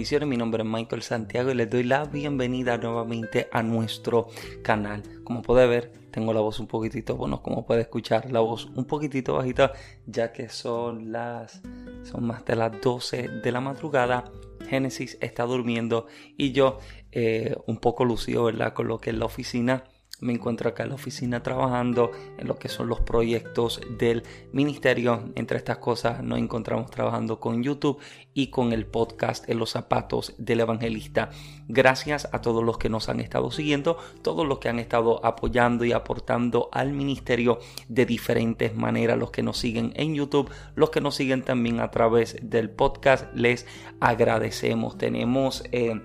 Mi 0.00 0.38
nombre 0.38 0.62
es 0.62 0.68
Michael 0.68 1.02
Santiago 1.02 1.50
y 1.50 1.54
les 1.54 1.68
doy 1.68 1.82
la 1.82 2.06
bienvenida 2.06 2.78
nuevamente 2.78 3.48
a 3.52 3.62
nuestro 3.62 4.28
canal. 4.62 5.02
Como 5.24 5.42
puede 5.42 5.66
ver, 5.66 5.92
tengo 6.10 6.32
la 6.32 6.40
voz 6.40 6.58
un 6.58 6.66
poquitito, 6.66 7.16
bueno, 7.16 7.42
como 7.42 7.66
puede 7.66 7.82
escuchar, 7.82 8.32
la 8.32 8.40
voz 8.40 8.64
un 8.74 8.86
poquitito 8.86 9.34
bajita, 9.34 9.72
ya 10.06 10.32
que 10.32 10.48
son 10.48 11.12
las, 11.12 11.60
son 12.02 12.26
más 12.26 12.46
de 12.46 12.56
las 12.56 12.80
12 12.80 13.28
de 13.42 13.52
la 13.52 13.60
madrugada. 13.60 14.24
Génesis 14.70 15.18
está 15.20 15.44
durmiendo 15.44 16.06
y 16.38 16.52
yo 16.52 16.78
eh, 17.12 17.54
un 17.66 17.76
poco 17.76 18.06
lucido, 18.06 18.44
¿verdad? 18.44 18.72
Con 18.72 18.88
lo 18.88 19.00
que 19.00 19.10
es 19.10 19.16
la 19.16 19.26
oficina 19.26 19.84
me 20.20 20.32
encuentro 20.32 20.68
acá 20.68 20.82
en 20.82 20.90
la 20.90 20.94
oficina 20.94 21.42
trabajando 21.42 22.10
en 22.38 22.46
lo 22.46 22.58
que 22.58 22.68
son 22.68 22.88
los 22.88 23.00
proyectos 23.00 23.80
del 23.98 24.22
ministerio. 24.52 25.30
Entre 25.34 25.58
estas 25.58 25.78
cosas 25.78 26.22
nos 26.22 26.38
encontramos 26.38 26.90
trabajando 26.90 27.40
con 27.40 27.62
YouTube 27.62 27.98
y 28.34 28.48
con 28.48 28.72
el 28.72 28.86
podcast 28.86 29.48
En 29.48 29.58
los 29.58 29.70
zapatos 29.70 30.34
del 30.38 30.60
evangelista. 30.60 31.30
Gracias 31.68 32.28
a 32.32 32.40
todos 32.40 32.64
los 32.64 32.78
que 32.78 32.88
nos 32.88 33.08
han 33.08 33.20
estado 33.20 33.50
siguiendo, 33.50 33.96
todos 34.22 34.46
los 34.46 34.58
que 34.58 34.68
han 34.68 34.78
estado 34.78 35.24
apoyando 35.24 35.84
y 35.84 35.92
aportando 35.92 36.68
al 36.72 36.92
ministerio 36.92 37.58
de 37.88 38.06
diferentes 38.06 38.74
maneras, 38.74 39.18
los 39.18 39.30
que 39.30 39.42
nos 39.42 39.58
siguen 39.58 39.92
en 39.96 40.14
YouTube, 40.14 40.50
los 40.74 40.90
que 40.90 41.00
nos 41.00 41.14
siguen 41.14 41.42
también 41.42 41.80
a 41.80 41.90
través 41.90 42.36
del 42.42 42.70
podcast, 42.70 43.32
les 43.34 43.66
agradecemos. 44.00 44.98
Tenemos... 44.98 45.64
Eh, 45.72 46.00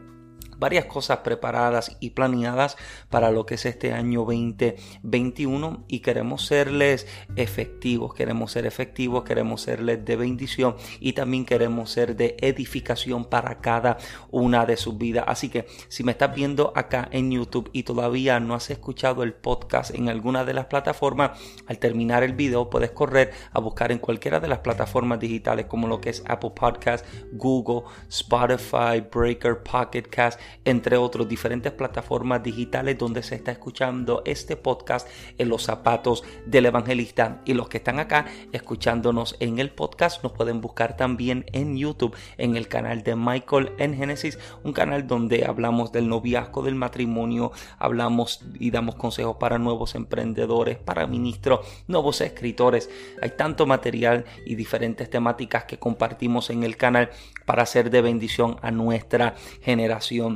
varias 0.57 0.85
cosas 0.85 1.19
preparadas 1.19 1.97
y 1.99 2.11
planeadas 2.11 2.77
para 3.09 3.31
lo 3.31 3.45
que 3.45 3.55
es 3.55 3.65
este 3.65 3.93
año 3.93 4.21
2021 4.21 5.85
y 5.87 5.99
queremos 5.99 6.45
serles 6.45 7.07
efectivos, 7.35 8.13
queremos 8.13 8.51
ser 8.51 8.65
efectivos, 8.65 9.23
queremos 9.23 9.61
serles 9.61 10.03
de 10.05 10.15
bendición 10.15 10.75
y 10.99 11.13
también 11.13 11.45
queremos 11.45 11.91
ser 11.91 12.15
de 12.15 12.37
edificación 12.39 13.25
para 13.25 13.59
cada 13.59 13.97
una 14.31 14.65
de 14.65 14.77
sus 14.77 14.97
vidas. 14.97 15.25
Así 15.27 15.49
que 15.49 15.65
si 15.87 16.03
me 16.03 16.11
estás 16.11 16.33
viendo 16.35 16.73
acá 16.75 17.07
en 17.11 17.31
YouTube 17.31 17.69
y 17.73 17.83
todavía 17.83 18.39
no 18.39 18.55
has 18.55 18.69
escuchado 18.69 19.23
el 19.23 19.33
podcast 19.33 19.93
en 19.93 20.09
alguna 20.09 20.45
de 20.45 20.53
las 20.53 20.65
plataformas, 20.65 21.39
al 21.67 21.79
terminar 21.79 22.23
el 22.23 22.33
video 22.33 22.69
puedes 22.69 22.91
correr 22.91 23.31
a 23.51 23.59
buscar 23.59 23.91
en 23.91 23.99
cualquiera 23.99 24.39
de 24.39 24.47
las 24.47 24.59
plataformas 24.59 25.19
digitales 25.19 25.65
como 25.67 25.87
lo 25.87 26.01
que 26.01 26.09
es 26.09 26.23
Apple 26.27 26.51
Podcast, 26.55 27.05
Google, 27.33 27.83
Spotify, 28.09 29.01
Breaker, 29.11 29.63
Pocket 29.63 30.03
Cast 30.03 30.39
entre 30.63 30.97
otros 30.97 31.27
diferentes 31.27 31.71
plataformas 31.71 32.43
digitales 32.43 32.97
donde 32.97 33.23
se 33.23 33.35
está 33.35 33.51
escuchando 33.51 34.21
este 34.25 34.55
podcast 34.55 35.07
en 35.37 35.49
los 35.49 35.63
zapatos 35.63 36.23
del 36.45 36.65
evangelista. 36.65 37.41
Y 37.45 37.53
los 37.53 37.69
que 37.69 37.77
están 37.77 37.99
acá 37.99 38.25
escuchándonos 38.51 39.35
en 39.39 39.59
el 39.59 39.71
podcast 39.71 40.23
nos 40.23 40.31
pueden 40.31 40.61
buscar 40.61 40.97
también 40.97 41.45
en 41.53 41.77
YouTube 41.77 42.15
en 42.37 42.55
el 42.55 42.67
canal 42.67 43.03
de 43.03 43.15
Michael 43.15 43.71
en 43.77 43.95
Genesis 43.95 44.37
un 44.63 44.73
canal 44.73 45.07
donde 45.07 45.45
hablamos 45.45 45.91
del 45.91 46.07
noviazgo 46.07 46.61
del 46.61 46.75
matrimonio 46.75 47.51
hablamos 47.77 48.43
y 48.59 48.71
damos 48.71 48.95
consejos 48.95 49.37
para 49.37 49.57
nuevos 49.57 49.95
emprendedores 49.95 50.77
para 50.77 51.07
ministros 51.07 51.65
nuevos 51.87 52.21
escritores. 52.21 52.89
Hay 53.21 53.31
tanto 53.31 53.65
material 53.65 54.25
y 54.45 54.55
diferentes 54.55 55.09
temáticas 55.09 55.65
que 55.65 55.79
compartimos 55.79 56.49
en 56.49 56.63
el 56.63 56.77
canal 56.77 57.09
para 57.45 57.63
hacer 57.63 57.89
de 57.89 58.01
bendición 58.01 58.57
a 58.61 58.71
nuestra 58.71 59.35
generación 59.61 60.34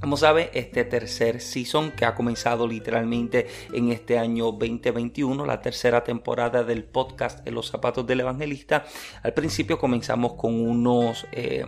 como 0.00 0.16
sabe, 0.16 0.50
este 0.54 0.84
tercer 0.84 1.40
season 1.40 1.90
que 1.92 2.04
ha 2.04 2.14
comenzado 2.14 2.66
literalmente 2.66 3.46
en 3.72 3.90
este 3.90 4.18
año 4.18 4.52
2021, 4.52 5.44
la 5.44 5.60
tercera 5.60 6.04
temporada 6.04 6.62
del 6.62 6.84
podcast 6.84 7.46
En 7.46 7.54
los 7.54 7.68
zapatos 7.68 8.06
del 8.06 8.20
evangelista, 8.20 8.84
al 9.22 9.34
principio 9.34 9.78
comenzamos 9.78 10.34
con 10.34 10.54
unos... 10.54 11.26
Eh, 11.32 11.64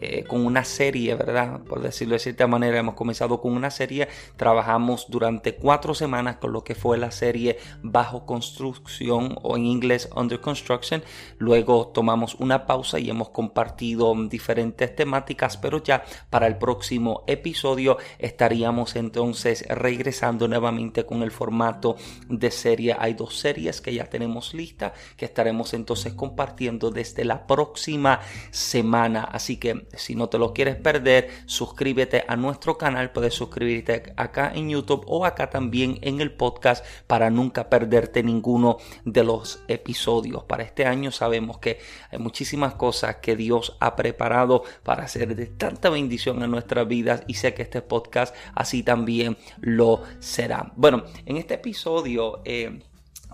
eh, 0.00 0.24
con 0.24 0.44
una 0.44 0.64
serie, 0.64 1.14
¿verdad? 1.14 1.60
Por 1.60 1.82
decirlo 1.82 2.14
de 2.14 2.20
cierta 2.20 2.46
manera, 2.46 2.78
hemos 2.78 2.94
comenzado 2.94 3.40
con 3.40 3.52
una 3.52 3.70
serie, 3.70 4.08
trabajamos 4.36 5.06
durante 5.08 5.54
cuatro 5.54 5.94
semanas 5.94 6.36
con 6.36 6.52
lo 6.52 6.64
que 6.64 6.74
fue 6.74 6.98
la 6.98 7.10
serie 7.10 7.58
Bajo 7.82 8.26
Construcción 8.26 9.38
o 9.42 9.56
en 9.56 9.66
inglés 9.66 10.08
Under 10.14 10.40
Construction, 10.40 11.02
luego 11.38 11.88
tomamos 11.88 12.34
una 12.36 12.66
pausa 12.66 12.98
y 12.98 13.10
hemos 13.10 13.30
compartido 13.30 14.14
diferentes 14.28 14.94
temáticas, 14.94 15.56
pero 15.56 15.82
ya 15.82 16.04
para 16.30 16.46
el 16.46 16.56
próximo 16.56 17.24
episodio 17.26 17.98
estaríamos 18.18 18.96
entonces 18.96 19.64
regresando 19.68 20.48
nuevamente 20.48 21.04
con 21.04 21.22
el 21.22 21.30
formato 21.30 21.96
de 22.28 22.50
serie. 22.50 22.96
Hay 22.98 23.14
dos 23.14 23.38
series 23.38 23.80
que 23.80 23.94
ya 23.94 24.04
tenemos 24.06 24.54
listas 24.54 24.92
que 25.16 25.24
estaremos 25.24 25.74
entonces 25.74 26.14
compartiendo 26.14 26.90
desde 26.90 27.24
la 27.24 27.46
próxima 27.46 28.20
semana, 28.50 29.24
así 29.24 29.56
que 29.56 29.86
si 29.96 30.14
no 30.14 30.28
te 30.28 30.38
lo 30.38 30.52
quieres 30.52 30.76
perder, 30.76 31.28
suscríbete 31.46 32.24
a 32.26 32.36
nuestro 32.36 32.78
canal. 32.78 33.12
Puedes 33.12 33.34
suscribirte 33.34 34.12
acá 34.16 34.52
en 34.54 34.70
YouTube 34.70 35.04
o 35.06 35.24
acá 35.24 35.50
también 35.50 35.98
en 36.02 36.20
el 36.20 36.32
podcast 36.32 36.84
para 37.06 37.30
nunca 37.30 37.68
perderte 37.68 38.22
ninguno 38.22 38.78
de 39.04 39.24
los 39.24 39.62
episodios. 39.68 40.44
Para 40.44 40.62
este 40.62 40.86
año 40.86 41.10
sabemos 41.10 41.58
que 41.58 41.78
hay 42.10 42.18
muchísimas 42.18 42.74
cosas 42.74 43.16
que 43.16 43.36
Dios 43.36 43.76
ha 43.80 43.96
preparado 43.96 44.62
para 44.82 45.04
hacer 45.04 45.34
de 45.34 45.46
tanta 45.46 45.90
bendición 45.90 46.42
en 46.42 46.50
nuestras 46.50 46.86
vidas 46.86 47.22
y 47.26 47.34
sé 47.34 47.54
que 47.54 47.62
este 47.62 47.82
podcast 47.82 48.34
así 48.54 48.82
también 48.82 49.36
lo 49.60 50.02
será. 50.18 50.72
Bueno, 50.76 51.04
en 51.26 51.36
este 51.36 51.54
episodio... 51.54 52.42
Eh, 52.44 52.80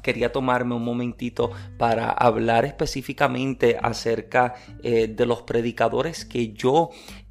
quería 0.06 0.30
tomarme 0.30 0.76
un 0.76 0.84
momentito 0.84 1.50
para 1.78 2.10
hablar 2.10 2.64
específicamente 2.64 3.76
acerca 3.82 4.54
eh, 4.84 5.08
de 5.08 5.26
los 5.26 5.42
predicadores 5.42 6.24
que 6.24 6.52
yo 6.52 6.90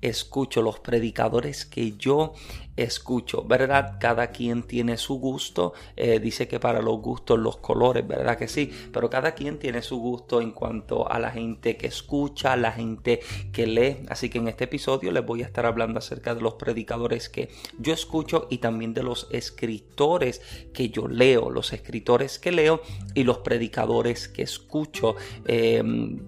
escucho, 0.09 0.61
los 0.61 0.79
predicadores 0.79 1.65
que 1.65 1.93
yo 1.97 2.33
escucho, 2.75 3.43
¿verdad? 3.43 3.97
Cada 3.99 4.27
quien 4.27 4.63
tiene 4.63 4.97
su 4.97 5.15
gusto, 5.19 5.73
eh, 5.95 6.19
dice 6.19 6.47
que 6.47 6.59
para 6.59 6.81
los 6.81 6.99
gustos 6.99 7.39
los 7.39 7.57
colores, 7.57 8.05
¿verdad 8.07 8.37
que 8.37 8.47
sí? 8.47 8.71
Pero 8.91 9.09
cada 9.09 9.33
quien 9.33 9.59
tiene 9.59 9.81
su 9.81 9.97
gusto 9.97 10.41
en 10.41 10.51
cuanto 10.51 11.09
a 11.09 11.19
la 11.19 11.31
gente 11.31 11.77
que 11.77 11.87
escucha, 11.87 12.55
la 12.55 12.71
gente 12.71 13.21
que 13.53 13.67
lee, 13.67 14.05
así 14.09 14.29
que 14.29 14.39
en 14.39 14.47
este 14.47 14.65
episodio 14.65 15.11
les 15.11 15.25
voy 15.25 15.43
a 15.43 15.45
estar 15.45 15.65
hablando 15.65 15.99
acerca 15.99 16.35
de 16.35 16.41
los 16.41 16.55
predicadores 16.55 17.29
que 17.29 17.49
yo 17.79 17.93
escucho 17.93 18.47
y 18.49 18.57
también 18.57 18.93
de 18.93 19.03
los 19.03 19.27
escritores 19.31 20.41
que 20.73 20.89
yo 20.89 21.07
leo, 21.07 21.49
los 21.49 21.71
escritores 21.71 22.39
que 22.39 22.51
leo 22.51 22.81
y 23.13 23.23
los 23.23 23.39
predicadores 23.39 24.27
que 24.27 24.43
escucho. 24.43 25.15
Em, 25.47 26.19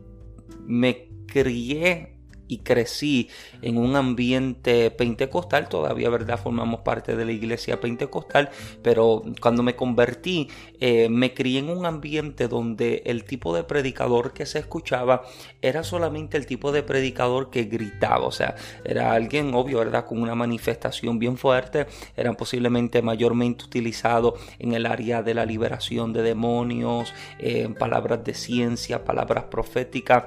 me 0.65 1.09
crié 1.27 2.16
y 2.47 2.59
crecí 2.59 3.29
en 3.61 3.77
un 3.77 3.95
ambiente 3.95 4.91
pentecostal, 4.91 5.69
todavía 5.69 6.09
verdad 6.09 6.39
formamos 6.39 6.81
parte 6.81 7.15
de 7.15 7.25
la 7.25 7.31
iglesia 7.31 7.79
pentecostal, 7.79 8.49
pero 8.81 9.23
cuando 9.41 9.63
me 9.63 9.75
convertí 9.75 10.49
eh, 10.79 11.09
me 11.09 11.33
crié 11.33 11.59
en 11.59 11.69
un 11.69 11.85
ambiente 11.85 12.47
donde 12.47 13.03
el 13.05 13.23
tipo 13.23 13.55
de 13.55 13.63
predicador 13.63 14.33
que 14.33 14.45
se 14.45 14.59
escuchaba 14.59 15.23
era 15.61 15.83
solamente 15.83 16.37
el 16.37 16.45
tipo 16.45 16.71
de 16.71 16.83
predicador 16.83 17.49
que 17.49 17.63
gritaba, 17.63 18.25
o 18.25 18.31
sea, 18.31 18.55
era 18.83 19.13
alguien 19.13 19.53
obvio, 19.53 19.79
verdad, 19.79 20.05
con 20.05 20.21
una 20.21 20.35
manifestación 20.35 21.19
bien 21.19 21.37
fuerte, 21.37 21.87
eran 22.15 22.35
posiblemente 22.35 23.01
mayormente 23.01 23.65
utilizados 23.65 24.33
en 24.59 24.73
el 24.73 24.85
área 24.85 25.23
de 25.23 25.33
la 25.33 25.45
liberación 25.45 26.13
de 26.13 26.21
demonios, 26.21 27.13
en 27.39 27.73
palabras 27.75 28.23
de 28.23 28.33
ciencia, 28.33 29.03
palabras 29.03 29.45
proféticas 29.45 30.25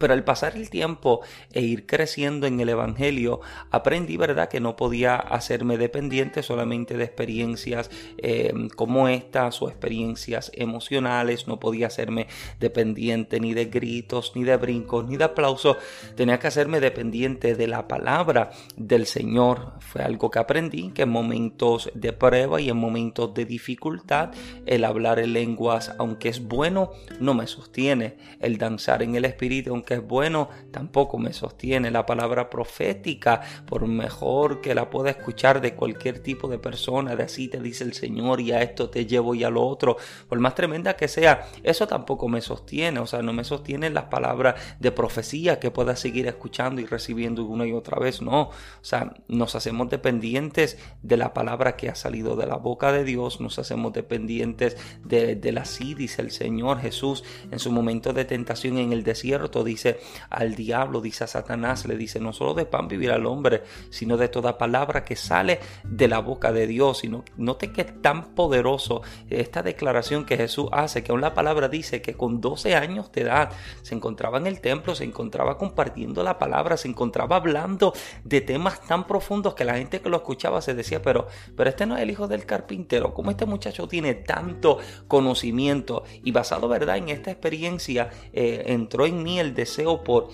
pero 0.00 0.14
al 0.14 0.24
pasar 0.24 0.56
el 0.56 0.70
tiempo 0.70 1.20
e 1.52 1.60
ir 1.60 1.86
creciendo 1.86 2.46
en 2.46 2.58
el 2.58 2.70
Evangelio, 2.70 3.40
aprendí, 3.70 4.16
¿verdad?, 4.16 4.48
que 4.48 4.58
no 4.58 4.74
podía 4.74 5.14
hacerme 5.14 5.76
dependiente 5.76 6.42
solamente 6.42 6.96
de 6.96 7.04
experiencias 7.04 7.90
eh, 8.18 8.52
como 8.74 9.08
estas 9.08 9.60
o 9.60 9.68
experiencias 9.68 10.50
emocionales, 10.54 11.46
no 11.46 11.60
podía 11.60 11.88
hacerme 11.88 12.26
dependiente 12.58 13.40
ni 13.40 13.52
de 13.52 13.66
gritos, 13.66 14.32
ni 14.34 14.42
de 14.42 14.56
brincos, 14.56 15.06
ni 15.06 15.18
de 15.18 15.24
aplausos, 15.24 15.76
tenía 16.16 16.38
que 16.38 16.46
hacerme 16.46 16.80
dependiente 16.80 17.54
de 17.54 17.66
la 17.66 17.86
palabra 17.86 18.50
del 18.76 19.04
Señor. 19.04 19.74
Fue 19.80 20.02
algo 20.02 20.30
que 20.30 20.38
aprendí, 20.38 20.90
que 20.92 21.02
en 21.02 21.10
momentos 21.10 21.90
de 21.94 22.14
prueba 22.14 22.60
y 22.60 22.70
en 22.70 22.78
momentos 22.78 23.34
de 23.34 23.44
dificultad, 23.44 24.30
el 24.64 24.84
hablar 24.84 25.18
en 25.18 25.34
lenguas, 25.34 25.94
aunque 25.98 26.30
es 26.30 26.42
bueno, 26.42 26.92
no 27.20 27.34
me 27.34 27.46
sostiene. 27.46 28.16
El 28.40 28.56
danzar 28.56 29.02
en 29.02 29.14
el 29.14 29.26
Espíritu, 29.26 29.70
aunque 29.70 29.89
es 29.94 30.06
bueno, 30.06 30.48
tampoco 30.70 31.18
me 31.18 31.32
sostiene. 31.32 31.90
La 31.90 32.06
palabra 32.06 32.50
profética, 32.50 33.40
por 33.66 33.86
mejor 33.86 34.60
que 34.60 34.74
la 34.74 34.90
pueda 34.90 35.10
escuchar 35.10 35.60
de 35.60 35.74
cualquier 35.74 36.20
tipo 36.20 36.48
de 36.48 36.58
persona, 36.58 37.16
de 37.16 37.24
así 37.24 37.48
te 37.48 37.60
dice 37.60 37.84
el 37.84 37.94
Señor 37.94 38.40
y 38.40 38.52
a 38.52 38.62
esto 38.62 38.90
te 38.90 39.06
llevo 39.06 39.34
y 39.34 39.44
a 39.44 39.50
lo 39.50 39.66
otro, 39.66 39.96
por 40.28 40.38
más 40.40 40.54
tremenda 40.54 40.96
que 40.96 41.08
sea, 41.08 41.48
eso 41.62 41.86
tampoco 41.86 42.28
me 42.28 42.40
sostiene. 42.40 43.00
O 43.00 43.06
sea, 43.06 43.22
no 43.22 43.32
me 43.32 43.44
sostienen 43.44 43.94
las 43.94 44.04
palabras 44.04 44.54
de 44.78 44.92
profecía 44.92 45.58
que 45.58 45.70
pueda 45.70 45.96
seguir 45.96 46.26
escuchando 46.26 46.80
y 46.80 46.86
recibiendo 46.86 47.44
una 47.44 47.66
y 47.66 47.72
otra 47.72 47.98
vez. 47.98 48.22
No, 48.22 48.42
o 48.42 48.52
sea, 48.82 49.14
nos 49.28 49.54
hacemos 49.54 49.88
dependientes 49.90 50.78
de 51.02 51.16
la 51.16 51.34
palabra 51.34 51.76
que 51.76 51.88
ha 51.88 51.94
salido 51.94 52.36
de 52.36 52.46
la 52.46 52.56
boca 52.56 52.92
de 52.92 53.04
Dios, 53.04 53.40
nos 53.40 53.58
hacemos 53.58 53.92
dependientes 53.92 54.76
de, 55.04 55.36
de 55.36 55.52
la 55.52 55.64
sí, 55.64 55.94
dice 55.94 56.22
el 56.22 56.30
Señor 56.30 56.80
Jesús 56.80 57.24
en 57.50 57.58
su 57.58 57.72
momento 57.72 58.12
de 58.12 58.24
tentación 58.24 58.78
en 58.78 58.92
el 58.92 59.02
desierto, 59.02 59.64
dice 59.64 59.79
al 60.28 60.54
diablo, 60.54 61.00
dice 61.00 61.24
a 61.24 61.26
Satanás, 61.26 61.86
le 61.86 61.96
dice, 61.96 62.20
no 62.20 62.32
solo 62.32 62.54
de 62.54 62.66
pan 62.66 62.88
vivir 62.88 63.10
al 63.10 63.26
hombre, 63.26 63.62
sino 63.90 64.16
de 64.16 64.28
toda 64.28 64.58
palabra 64.58 65.04
que 65.04 65.16
sale 65.16 65.60
de 65.84 66.08
la 66.08 66.20
boca 66.20 66.52
de 66.52 66.66
Dios. 66.66 67.04
Y 67.04 67.08
no, 67.08 67.24
note 67.36 67.72
que 67.72 67.82
es 67.82 68.02
tan 68.02 68.34
poderoso 68.34 69.02
esta 69.28 69.62
declaración 69.62 70.24
que 70.24 70.36
Jesús 70.36 70.68
hace, 70.72 71.02
que 71.02 71.12
aún 71.12 71.20
la 71.20 71.34
palabra 71.34 71.68
dice 71.68 72.02
que 72.02 72.14
con 72.14 72.40
12 72.40 72.74
años 72.74 73.10
de 73.12 73.22
edad 73.22 73.50
se 73.82 73.94
encontraba 73.94 74.38
en 74.38 74.46
el 74.46 74.60
templo, 74.60 74.94
se 74.94 75.04
encontraba 75.04 75.56
compartiendo 75.58 76.22
la 76.22 76.38
palabra, 76.38 76.76
se 76.76 76.88
encontraba 76.88 77.36
hablando 77.36 77.92
de 78.24 78.40
temas 78.40 78.80
tan 78.86 79.06
profundos 79.06 79.54
que 79.54 79.64
la 79.64 79.76
gente 79.76 80.00
que 80.00 80.08
lo 80.08 80.18
escuchaba 80.18 80.62
se 80.62 80.74
decía, 80.74 81.02
pero, 81.02 81.28
pero 81.56 81.70
este 81.70 81.86
no 81.86 81.96
es 81.96 82.02
el 82.02 82.10
hijo 82.10 82.28
del 82.28 82.46
carpintero, 82.46 83.14
¿cómo 83.14 83.30
este 83.30 83.46
muchacho 83.46 83.88
tiene 83.88 84.14
tanto 84.14 84.78
conocimiento? 85.08 86.04
Y 86.22 86.32
basado, 86.32 86.68
¿verdad? 86.68 86.96
En 86.96 87.08
esta 87.08 87.30
experiencia 87.30 88.10
eh, 88.32 88.64
entró 88.66 89.06
en 89.06 89.22
mí 89.22 89.38
el 89.38 89.54
deseo 89.54 89.69
por 90.04 90.28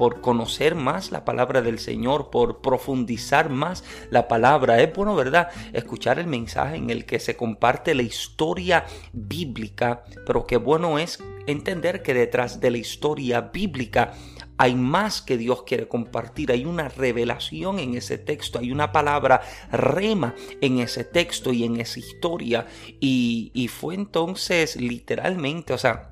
por 0.00 0.22
conocer 0.22 0.76
más 0.76 1.12
la 1.12 1.26
palabra 1.26 1.60
del 1.60 1.78
Señor, 1.78 2.30
por 2.30 2.62
profundizar 2.62 3.50
más 3.50 3.84
la 4.08 4.28
palabra. 4.28 4.80
Es 4.80 4.94
bueno, 4.94 5.14
¿verdad? 5.14 5.48
Escuchar 5.74 6.18
el 6.18 6.26
mensaje 6.26 6.76
en 6.76 6.88
el 6.88 7.04
que 7.04 7.18
se 7.18 7.36
comparte 7.36 7.94
la 7.94 8.00
historia 8.00 8.86
bíblica, 9.12 10.04
pero 10.26 10.46
qué 10.46 10.56
bueno 10.56 10.98
es 10.98 11.22
entender 11.46 12.00
que 12.00 12.14
detrás 12.14 12.60
de 12.60 12.70
la 12.70 12.78
historia 12.78 13.42
bíblica 13.52 14.14
hay 14.56 14.74
más 14.74 15.20
que 15.20 15.36
Dios 15.36 15.64
quiere 15.64 15.86
compartir, 15.86 16.50
hay 16.50 16.64
una 16.64 16.88
revelación 16.88 17.78
en 17.78 17.94
ese 17.94 18.16
texto, 18.16 18.58
hay 18.58 18.72
una 18.72 18.92
palabra 18.92 19.42
rema 19.70 20.34
en 20.62 20.78
ese 20.78 21.04
texto 21.04 21.52
y 21.52 21.64
en 21.64 21.78
esa 21.78 21.98
historia. 21.98 22.66
Y, 23.00 23.50
y 23.52 23.68
fue 23.68 23.96
entonces 23.96 24.76
literalmente, 24.76 25.74
o 25.74 25.78
sea, 25.78 26.09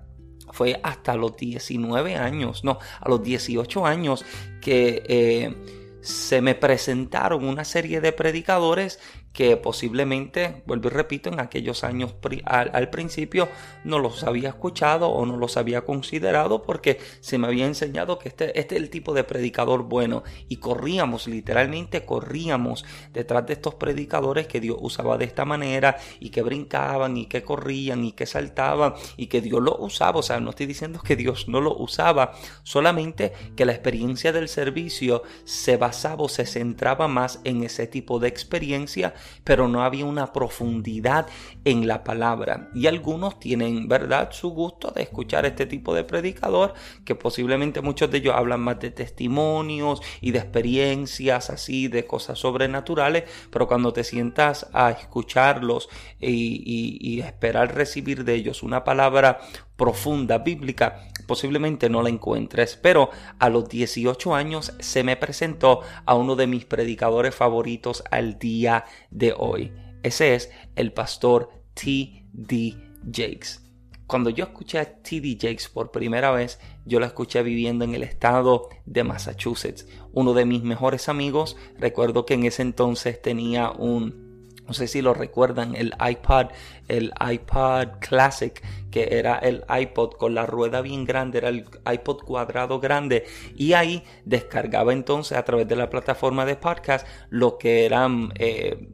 fue 0.59 0.81
hasta 0.83 1.15
los 1.15 1.37
19 1.37 2.17
años, 2.17 2.65
no, 2.65 2.81
a 2.99 3.09
los 3.09 3.23
18 3.23 3.87
años 3.87 4.25
que 4.61 5.05
eh, 5.07 5.55
se 6.01 6.43
me 6.43 6.57
presentaron 6.57 7.45
una 7.45 7.65
serie 7.65 8.01
de 8.01 8.11
predicadores 8.11 8.99
que 9.39 9.57
posiblemente, 9.57 10.65
vuelvo 10.67 10.89
y 10.89 10.91
repito, 10.91 11.31
en 11.31 11.39
aquellos 11.39 11.85
años 11.85 12.13
al, 12.45 12.91
principio 12.91 13.49
no 13.85 14.01
los 14.01 14.25
había 14.25 14.49
escuchado 14.49 15.11
o 15.11 15.25
no 15.27 15.37
los 15.37 15.57
había 15.57 15.83
considerado 15.83 16.63
porque 16.63 16.99
se 17.21 17.39
me 17.39 17.47
había 17.47 17.65
enseñado 17.65 18.19
que 18.19 18.31
este, 18.31 18.59
este 18.59 18.75
es 18.75 18.83
el 18.83 18.91
tipo 18.91 19.15
de 19.15 19.23
predicador 19.23 19.85
bueno. 19.85 20.25
Y 20.49 20.57
corríamos, 20.57 21.29
literalmente 21.29 22.05
corríamos 22.05 22.85
detrás 23.13 23.47
de 23.47 23.53
estos 23.53 23.77
predicadores 23.77 24.49
que 24.49 24.59
Dios 24.59 24.77
usaba 24.81 25.17
de 25.17 25.27
esta 25.27 25.45
manera 25.45 25.99
y 26.19 26.31
que 26.31 26.43
brincaban 26.43 27.17
y 27.17 27.27
que 27.27 27.45
corrían 27.45 28.05
y 28.05 28.11
que 28.11 28.27
saltaban 28.27 28.95
y 29.17 29.29
que 29.29 29.41
Dios 29.41 29.63
lo 29.63 29.77
usaba, 29.79 30.19
o 30.19 30.23
sea, 30.25 30.41
no 30.41 30.51
estoy 30.51 30.67
diciendo 30.67 31.01
que 31.01 31.15
Dios 31.15 31.47
no 31.47 31.61
lo 31.61 31.77
usaba, 31.77 32.33
solamente 32.65 33.33
que 33.55 33.65
la 33.65 33.73
experiencia 33.73 34.33
del 34.33 34.49
servicio 34.49 35.23
se 35.45 35.77
basaba 35.77 36.25
o 36.25 36.29
se 36.29 36.45
centraba 36.45 37.07
más 37.07 37.39
en 37.45 37.63
ese 37.63 37.87
tipo 37.87 38.19
de 38.19 38.27
experiencia 38.27 39.15
pero 39.45 39.69
no 39.69 39.83
había 39.83 40.05
una 40.05 40.33
profundidad 40.33 41.27
en 41.65 41.87
la 41.87 42.05
palabra. 42.05 42.71
Y 42.75 42.87
algunos 42.87 43.39
tienen, 43.41 43.89
¿verdad?, 43.89 44.31
su 44.33 44.51
gusto 44.51 44.91
de 44.91 45.03
escuchar 45.03 45.47
este 45.47 45.67
tipo 45.67 45.95
de 45.95 46.05
predicador, 46.05 46.75
que 47.05 47.15
posiblemente 47.15 47.81
muchos 47.81 48.11
de 48.11 48.19
ellos 48.19 48.35
hablan 48.35 48.61
más 48.61 48.81
de 48.81 48.91
testimonios 48.91 50.01
y 50.21 50.33
de 50.33 50.39
experiencias 50.39 51.51
así, 51.51 51.89
de 51.89 52.07
cosas 52.07 52.39
sobrenaturales, 52.39 53.25
pero 53.51 53.67
cuando 53.67 53.93
te 53.93 54.05
sientas 54.05 54.69
a 54.73 54.91
escucharlos 54.91 55.89
y, 56.21 56.63
y 57.01 57.21
esperar 57.21 57.75
recibir 57.75 58.25
de 58.25 58.35
ellos 58.35 58.63
una 58.63 58.85
palabra 58.85 59.41
profunda 59.79 60.39
bíblica, 60.39 61.09
posiblemente 61.27 61.89
no 61.89 62.03
la 62.03 62.09
encuentres, 62.11 62.77
pero 62.77 63.11
a 63.39 63.49
los 63.49 63.69
18 63.69 64.35
años 64.35 64.75
se 64.81 65.05
me 65.05 65.17
presentó 65.17 65.83
a 66.05 66.15
uno 66.15 66.35
de 66.35 66.49
mis 66.49 66.65
predicadores 66.65 67.35
favoritos 67.35 68.03
al 68.11 68.39
día 68.41 68.85
de 69.11 69.33
hoy. 69.39 69.73
Ese 70.03 70.35
es 70.35 70.51
el 70.75 70.93
pastor 70.93 71.51
T.D. 71.75 72.77
Jakes. 73.07 73.61
Cuando 74.09 74.31
yo 74.31 74.47
escuché 74.47 74.81
a 74.81 75.01
T.D. 75.01 75.39
Jakes 75.41 75.69
por 75.73 75.93
primera 75.93 76.33
vez, 76.33 76.59
yo 76.85 76.99
lo 76.99 77.07
escuché 77.07 77.43
viviendo 77.45 77.85
en 77.85 77.95
el 77.95 78.03
estado 78.03 78.69
de 78.85 79.05
Massachusetts. 79.05 79.87
Uno 80.13 80.35
de 80.35 80.45
mis 80.45 80.65
mejores 80.65 81.09
amigos, 81.09 81.57
recuerdo 81.77 82.27
que 82.27 82.35
en 82.35 82.47
ese 82.47 82.63
entonces 82.63 83.23
tenía 83.23 83.71
un 83.71 84.28
no 84.69 84.75
sé 84.75 84.87
si 84.87 85.01
lo 85.01 85.15
recuerdan, 85.15 85.75
el 85.75 85.95
iPod, 85.99 86.49
el 86.89 87.13
iPod 87.27 87.99
Classic, 88.01 88.63
que 88.91 89.19
era 89.19 89.39
el 89.39 89.65
iPod 89.69 90.13
con 90.13 90.35
la 90.35 90.45
rueda 90.45 90.83
bien 90.83 91.07
grande, 91.07 91.39
era 91.39 91.49
el 91.49 91.65
iPod 91.91 92.19
cuadrado 92.23 92.79
grande, 92.79 93.25
y 93.57 93.73
ahí 93.73 94.05
descargaba 94.27 94.93
entonces 94.93 95.39
a 95.39 95.45
través 95.45 95.67
de 95.67 95.77
la 95.77 95.89
plataforma 95.89 96.45
de 96.45 96.57
podcast 96.57 97.07
lo 97.31 97.57
que 97.57 97.87
eran 97.87 98.31
eh, 98.37 98.89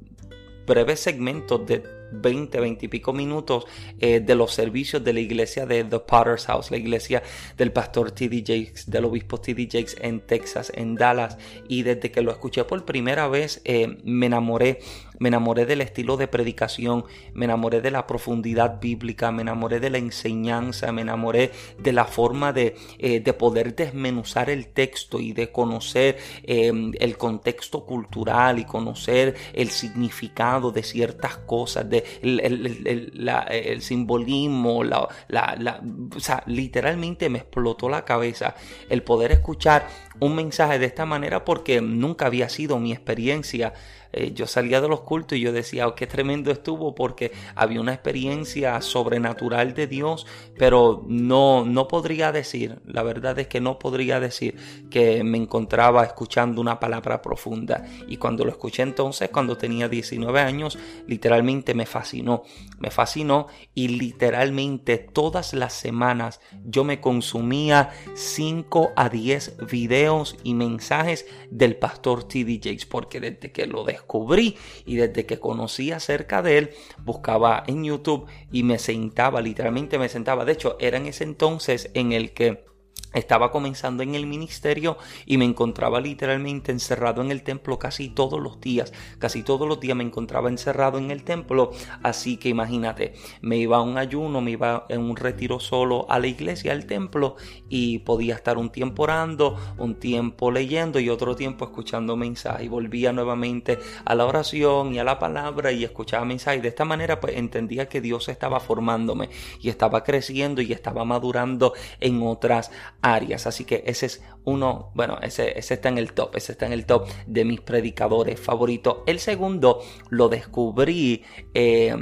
breves 0.64 1.00
segmentos 1.00 1.66
de 1.66 1.82
20, 2.12 2.60
20 2.60 2.86
y 2.86 2.88
pico 2.88 3.12
minutos 3.12 3.66
eh, 3.98 4.20
de 4.20 4.34
los 4.34 4.52
servicios 4.52 5.02
de 5.02 5.12
la 5.12 5.20
iglesia 5.20 5.66
de 5.66 5.84
The 5.84 5.98
Potter's 6.00 6.46
House, 6.46 6.70
la 6.70 6.76
iglesia 6.76 7.22
del 7.56 7.72
pastor 7.72 8.12
T.D. 8.12 8.40
Jakes, 8.46 8.90
del 8.90 9.04
obispo 9.04 9.40
T.D. 9.40 9.68
Jakes 9.70 9.96
en 10.00 10.20
Texas, 10.20 10.72
en 10.74 10.94
Dallas. 10.94 11.38
Y 11.68 11.82
desde 11.82 12.10
que 12.10 12.22
lo 12.22 12.30
escuché 12.30 12.64
por 12.64 12.84
primera 12.84 13.28
vez, 13.28 13.60
eh, 13.64 13.98
me 14.04 14.26
enamoré 14.26 14.80
me 15.24 15.28
enamoré 15.28 15.64
del 15.64 15.80
estilo 15.80 16.18
de 16.18 16.28
predicación, 16.28 17.06
me 17.32 17.46
enamoré 17.46 17.80
de 17.80 17.90
la 17.90 18.06
profundidad 18.06 18.78
bíblica, 18.78 19.32
me 19.32 19.40
enamoré 19.40 19.80
de 19.80 19.88
la 19.88 19.96
enseñanza, 19.96 20.92
me 20.92 21.00
enamoré 21.00 21.50
de 21.78 21.92
la 21.94 22.04
forma 22.04 22.52
de, 22.52 22.76
eh, 22.98 23.20
de 23.20 23.32
poder 23.32 23.74
desmenuzar 23.74 24.50
el 24.50 24.66
texto 24.68 25.20
y 25.20 25.32
de 25.32 25.50
conocer 25.50 26.18
em, 26.42 26.92
el 27.00 27.16
contexto 27.16 27.86
cultural 27.86 28.58
y 28.58 28.66
conocer 28.66 29.34
el 29.54 29.70
significado 29.70 30.70
de 30.72 30.82
ciertas 30.82 31.38
cosas, 31.38 31.88
de 31.88 32.04
el, 32.20 33.80
simbolismo, 33.80 34.84
la, 34.84 35.08
la, 35.28 35.80
o 36.14 36.20
sea, 36.20 36.42
literalmente 36.44 37.30
me 37.30 37.38
explotó 37.38 37.88
la 37.88 38.04
cabeza 38.04 38.56
el 38.90 39.02
poder 39.02 39.32
escuchar 39.32 39.88
un 40.20 40.34
mensaje 40.34 40.78
de 40.78 40.84
esta 40.84 41.06
manera 41.06 41.46
porque 41.46 41.80
nunca 41.80 42.26
había 42.26 42.50
sido 42.50 42.78
mi 42.78 42.92
experiencia 42.92 43.72
eh, 44.16 44.32
yo 44.32 44.46
salía 44.46 44.80
de 44.80 44.88
los 44.88 45.00
cultos 45.00 45.36
y 45.36 45.40
yo 45.40 45.52
decía, 45.52 45.88
oh, 45.88 45.94
qué 45.96 46.06
tremendo 46.06 46.52
estuvo 46.52 46.94
porque 46.94 47.32
había 47.56 47.80
una 47.80 47.92
experiencia 47.92 48.80
sobrenatural 48.80 49.74
de 49.74 49.88
Dios, 49.88 50.26
pero 50.56 51.04
no, 51.08 51.64
no 51.64 51.88
podría 51.88 52.30
decir, 52.30 52.80
la 52.86 53.02
verdad 53.02 53.36
es 53.40 53.48
que 53.48 53.60
no 53.60 53.78
podría 53.78 54.20
decir 54.20 54.56
que 54.88 55.24
me 55.24 55.38
encontraba 55.38 56.04
escuchando 56.04 56.60
una 56.60 56.78
palabra 56.78 57.20
profunda. 57.22 57.84
Y 58.06 58.18
cuando 58.18 58.44
lo 58.44 58.52
escuché 58.52 58.82
entonces, 58.82 59.30
cuando 59.30 59.56
tenía 59.56 59.88
19 59.88 60.40
años, 60.40 60.78
literalmente 61.08 61.74
me 61.74 61.86
fascinó, 61.86 62.44
me 62.78 62.90
fascinó 62.90 63.48
y 63.74 63.88
literalmente 63.88 64.98
todas 64.98 65.54
las 65.54 65.72
semanas 65.72 66.40
yo 66.64 66.84
me 66.84 67.00
consumía 67.00 67.90
5 68.14 68.92
a 68.94 69.08
10 69.08 69.66
videos 69.70 70.36
y 70.44 70.54
mensajes 70.54 71.26
del 71.50 71.76
pastor 71.76 72.24
T.D. 72.24 72.60
Jakes, 72.62 72.86
porque 72.86 73.20
desde 73.20 73.50
que 73.50 73.66
lo 73.66 73.82
dejó 73.82 74.03
descubrí 74.04 74.56
y 74.84 74.96
desde 74.96 75.26
que 75.26 75.40
conocí 75.40 75.90
acerca 75.90 76.42
de 76.42 76.58
él, 76.58 76.70
buscaba 76.98 77.64
en 77.66 77.84
YouTube 77.84 78.26
y 78.52 78.62
me 78.62 78.78
sentaba, 78.78 79.40
literalmente 79.40 79.98
me 79.98 80.08
sentaba. 80.08 80.44
De 80.44 80.52
hecho, 80.52 80.76
era 80.78 80.98
en 80.98 81.06
ese 81.06 81.24
entonces 81.24 81.90
en 81.94 82.12
el 82.12 82.32
que 82.32 82.64
estaba 83.14 83.50
comenzando 83.50 84.02
en 84.02 84.14
el 84.14 84.26
ministerio 84.26 84.98
y 85.26 85.38
me 85.38 85.44
encontraba 85.44 86.00
literalmente 86.00 86.72
encerrado 86.72 87.22
en 87.22 87.30
el 87.30 87.42
templo 87.42 87.78
casi 87.78 88.08
todos 88.08 88.40
los 88.40 88.60
días. 88.60 88.92
Casi 89.18 89.42
todos 89.42 89.68
los 89.68 89.80
días 89.80 89.96
me 89.96 90.04
encontraba 90.04 90.48
encerrado 90.48 90.98
en 90.98 91.10
el 91.10 91.24
templo. 91.24 91.70
Así 92.02 92.36
que 92.36 92.48
imagínate, 92.48 93.14
me 93.40 93.56
iba 93.56 93.78
a 93.78 93.82
un 93.82 93.98
ayuno, 93.98 94.40
me 94.40 94.52
iba 94.52 94.86
en 94.88 95.00
un 95.00 95.16
retiro 95.16 95.60
solo 95.60 96.06
a 96.08 96.18
la 96.18 96.26
iglesia, 96.26 96.72
al 96.72 96.86
templo, 96.86 97.36
y 97.68 98.00
podía 98.00 98.34
estar 98.34 98.58
un 98.58 98.70
tiempo 98.70 99.04
orando, 99.04 99.58
un 99.78 99.94
tiempo 99.94 100.50
leyendo 100.50 100.98
y 101.00 101.08
otro 101.08 101.36
tiempo 101.36 101.64
escuchando 101.64 102.16
mensajes. 102.16 102.66
Y 102.66 102.68
volvía 102.68 103.12
nuevamente 103.12 103.78
a 104.04 104.14
la 104.14 104.26
oración 104.26 104.94
y 104.94 104.98
a 104.98 105.04
la 105.04 105.18
palabra 105.18 105.72
y 105.72 105.84
escuchaba 105.84 106.24
mensajes. 106.24 106.62
De 106.62 106.68
esta 106.68 106.84
manera 106.84 107.20
pues 107.20 107.36
entendía 107.36 107.88
que 107.88 108.00
Dios 108.00 108.28
estaba 108.28 108.60
formándome 108.60 109.28
y 109.60 109.68
estaba 109.68 110.02
creciendo 110.02 110.60
y 110.62 110.72
estaba 110.72 111.04
madurando 111.04 111.74
en 112.00 112.22
otras 112.22 112.70
áreas. 113.04 113.46
Así 113.46 113.64
que 113.64 113.84
ese 113.86 114.06
es 114.06 114.22
uno, 114.44 114.90
bueno, 114.94 115.18
ese, 115.22 115.58
ese 115.58 115.74
está 115.74 115.90
en 115.90 115.98
el 115.98 116.12
top, 116.12 116.34
ese 116.36 116.52
está 116.52 116.66
en 116.66 116.72
el 116.72 116.86
top 116.86 117.06
de 117.26 117.44
mis 117.44 117.60
predicadores 117.60 118.40
favoritos. 118.40 118.98
El 119.06 119.20
segundo 119.20 119.80
lo 120.08 120.28
descubrí 120.28 121.22
eh, 121.52 121.94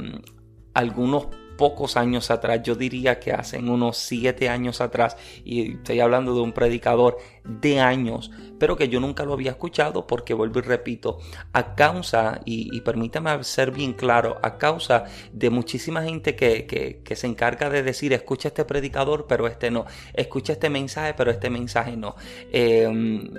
algunos 0.73 1.27
pocos 1.57 1.97
años 1.97 2.31
atrás, 2.31 2.61
yo 2.63 2.75
diría 2.75 3.19
que 3.19 3.31
hace 3.31 3.57
unos 3.59 3.97
siete 3.97 4.49
años 4.49 4.81
atrás, 4.81 5.17
y 5.43 5.73
estoy 5.73 5.99
hablando 5.99 6.33
de 6.35 6.41
un 6.41 6.51
predicador 6.51 7.17
de 7.43 7.79
años, 7.79 8.31
pero 8.57 8.77
que 8.77 8.87
yo 8.87 8.99
nunca 8.99 9.25
lo 9.25 9.33
había 9.33 9.51
escuchado 9.51 10.07
porque 10.07 10.33
vuelvo 10.33 10.59
y 10.59 10.61
repito, 10.61 11.19
a 11.51 11.75
causa, 11.75 12.39
y, 12.45 12.79
permítame 12.81 13.43
ser 13.43 13.71
bien 13.71 13.93
claro, 13.93 14.39
a 14.41 14.57
causa 14.57 15.03
de 15.33 15.49
muchísima 15.49 16.03
gente 16.03 16.35
que, 16.35 16.65
que, 16.65 17.15
se 17.15 17.27
encarga 17.27 17.69
de 17.69 17.83
decir, 17.83 18.13
escucha 18.13 18.47
este 18.47 18.63
predicador, 18.65 19.25
pero 19.27 19.47
este 19.47 19.69
no, 19.69 19.85
escucha 20.13 20.53
este 20.53 20.69
mensaje, 20.69 21.13
pero 21.13 21.31
este 21.31 21.49
mensaje 21.49 21.97
no. 21.97 22.15
Em, 22.51 23.29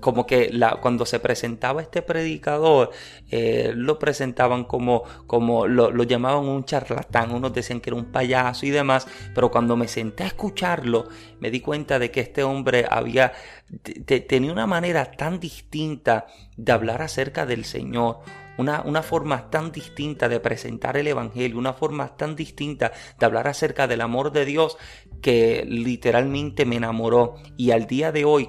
como 0.00 0.26
que 0.26 0.50
cuando 0.80 1.06
se 1.06 1.18
presentaba 1.18 1.80
este 1.80 2.02
predicador, 2.02 2.90
eh, 3.30 3.72
lo 3.74 3.98
presentaban 3.98 4.64
como, 4.64 5.04
como 5.26 5.66
lo, 5.66 5.90
lo 5.90 6.04
llamaban 6.04 6.44
un 6.46 6.64
charlatán, 6.64 7.32
unos 7.32 7.54
decían 7.64 7.80
que 7.80 7.90
era 7.90 7.96
un 7.96 8.12
payaso 8.12 8.66
y 8.66 8.70
demás, 8.70 9.06
pero 9.34 9.50
cuando 9.50 9.76
me 9.76 9.88
senté 9.88 10.24
a 10.24 10.28
escucharlo, 10.28 11.08
me 11.40 11.50
di 11.50 11.60
cuenta 11.60 11.98
de 11.98 12.10
que 12.10 12.20
este 12.20 12.44
hombre 12.44 12.86
había 12.88 13.32
tenía 14.28 14.52
una 14.52 14.66
manera 14.66 15.10
tan 15.12 15.40
distinta 15.40 16.26
de 16.56 16.72
hablar 16.72 17.02
acerca 17.02 17.46
del 17.46 17.64
Señor, 17.64 18.18
una, 18.56 18.82
una, 18.82 19.02
forma 19.02 19.50
tan 19.50 19.72
distinta 19.72 20.28
de 20.28 20.38
presentar 20.38 20.96
el 20.96 21.08
Evangelio, 21.08 21.58
una 21.58 21.72
forma 21.72 22.16
tan 22.16 22.36
distinta 22.36 22.92
de 23.18 23.26
hablar 23.26 23.48
acerca 23.48 23.88
del 23.88 24.00
amor 24.00 24.30
de 24.30 24.44
Dios 24.44 24.76
que 25.20 25.64
literalmente 25.66 26.64
me 26.64 26.76
enamoró 26.76 27.36
y 27.56 27.70
al 27.72 27.86
día 27.86 28.12
de 28.12 28.24
hoy 28.24 28.48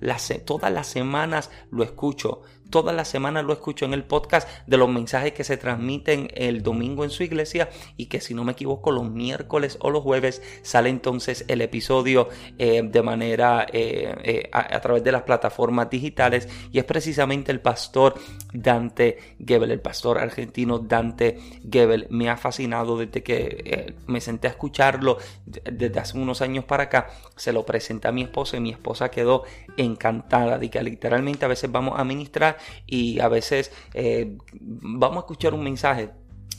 las, 0.00 0.32
todas 0.44 0.72
las 0.72 0.86
semanas 0.86 1.50
lo 1.70 1.84
escucho. 1.84 2.42
Toda 2.70 2.92
la 2.92 3.04
semana 3.04 3.42
lo 3.42 3.52
escucho 3.52 3.84
en 3.84 3.94
el 3.94 4.04
podcast 4.04 4.48
de 4.66 4.76
los 4.76 4.88
mensajes 4.88 5.32
que 5.32 5.44
se 5.44 5.56
transmiten 5.56 6.28
el 6.34 6.62
domingo 6.62 7.04
en 7.04 7.10
su 7.10 7.22
iglesia 7.22 7.68
y 7.96 8.06
que 8.06 8.20
si 8.20 8.34
no 8.34 8.44
me 8.44 8.52
equivoco 8.52 8.90
los 8.90 9.08
miércoles 9.10 9.78
o 9.80 9.90
los 9.90 10.02
jueves 10.02 10.42
sale 10.62 10.88
entonces 10.88 11.44
el 11.48 11.60
episodio 11.60 12.28
eh, 12.58 12.82
de 12.82 13.02
manera 13.02 13.66
eh, 13.72 14.14
eh, 14.24 14.48
a, 14.52 14.80
través 14.80 15.04
de 15.04 15.12
las 15.12 15.22
plataformas 15.22 15.90
digitales 15.90 16.48
y 16.72 16.78
es 16.78 16.84
precisamente 16.84 17.52
el 17.52 17.60
pastor 17.60 18.14
Dante 18.52 19.36
Gebel, 19.44 19.70
el 19.70 19.80
pastor 19.80 20.18
argentino 20.18 20.78
Dante 20.78 21.38
Gebel. 21.70 22.06
Me 22.10 22.28
ha 22.28 22.36
fascinado 22.36 22.98
desde 22.98 23.22
que 23.22 23.94
me 24.06 24.20
senté 24.20 24.48
a 24.48 24.50
escucharlo 24.50 25.18
desde 25.44 25.98
hace 25.98 26.18
unos 26.18 26.42
años 26.42 26.64
para 26.64 26.84
acá. 26.84 27.08
Se 27.36 27.52
lo 27.52 27.64
presenté 27.64 28.08
a 28.08 28.12
mi 28.12 28.22
esposa 28.22 28.56
y 28.56 28.60
mi 28.60 28.70
esposa 28.70 29.10
quedó 29.10 29.44
encantada 29.76 30.58
de 30.58 30.70
que 30.70 30.82
literalmente 30.82 31.44
a 31.44 31.48
veces 31.48 31.70
vamos 31.70 31.98
a 31.98 32.04
ministrar 32.04 32.53
y 32.86 33.20
a 33.20 33.28
veces 33.28 33.72
eh, 33.94 34.36
vamos 34.52 35.16
a 35.16 35.20
escuchar 35.20 35.54
un 35.54 35.64
mensaje 35.64 36.10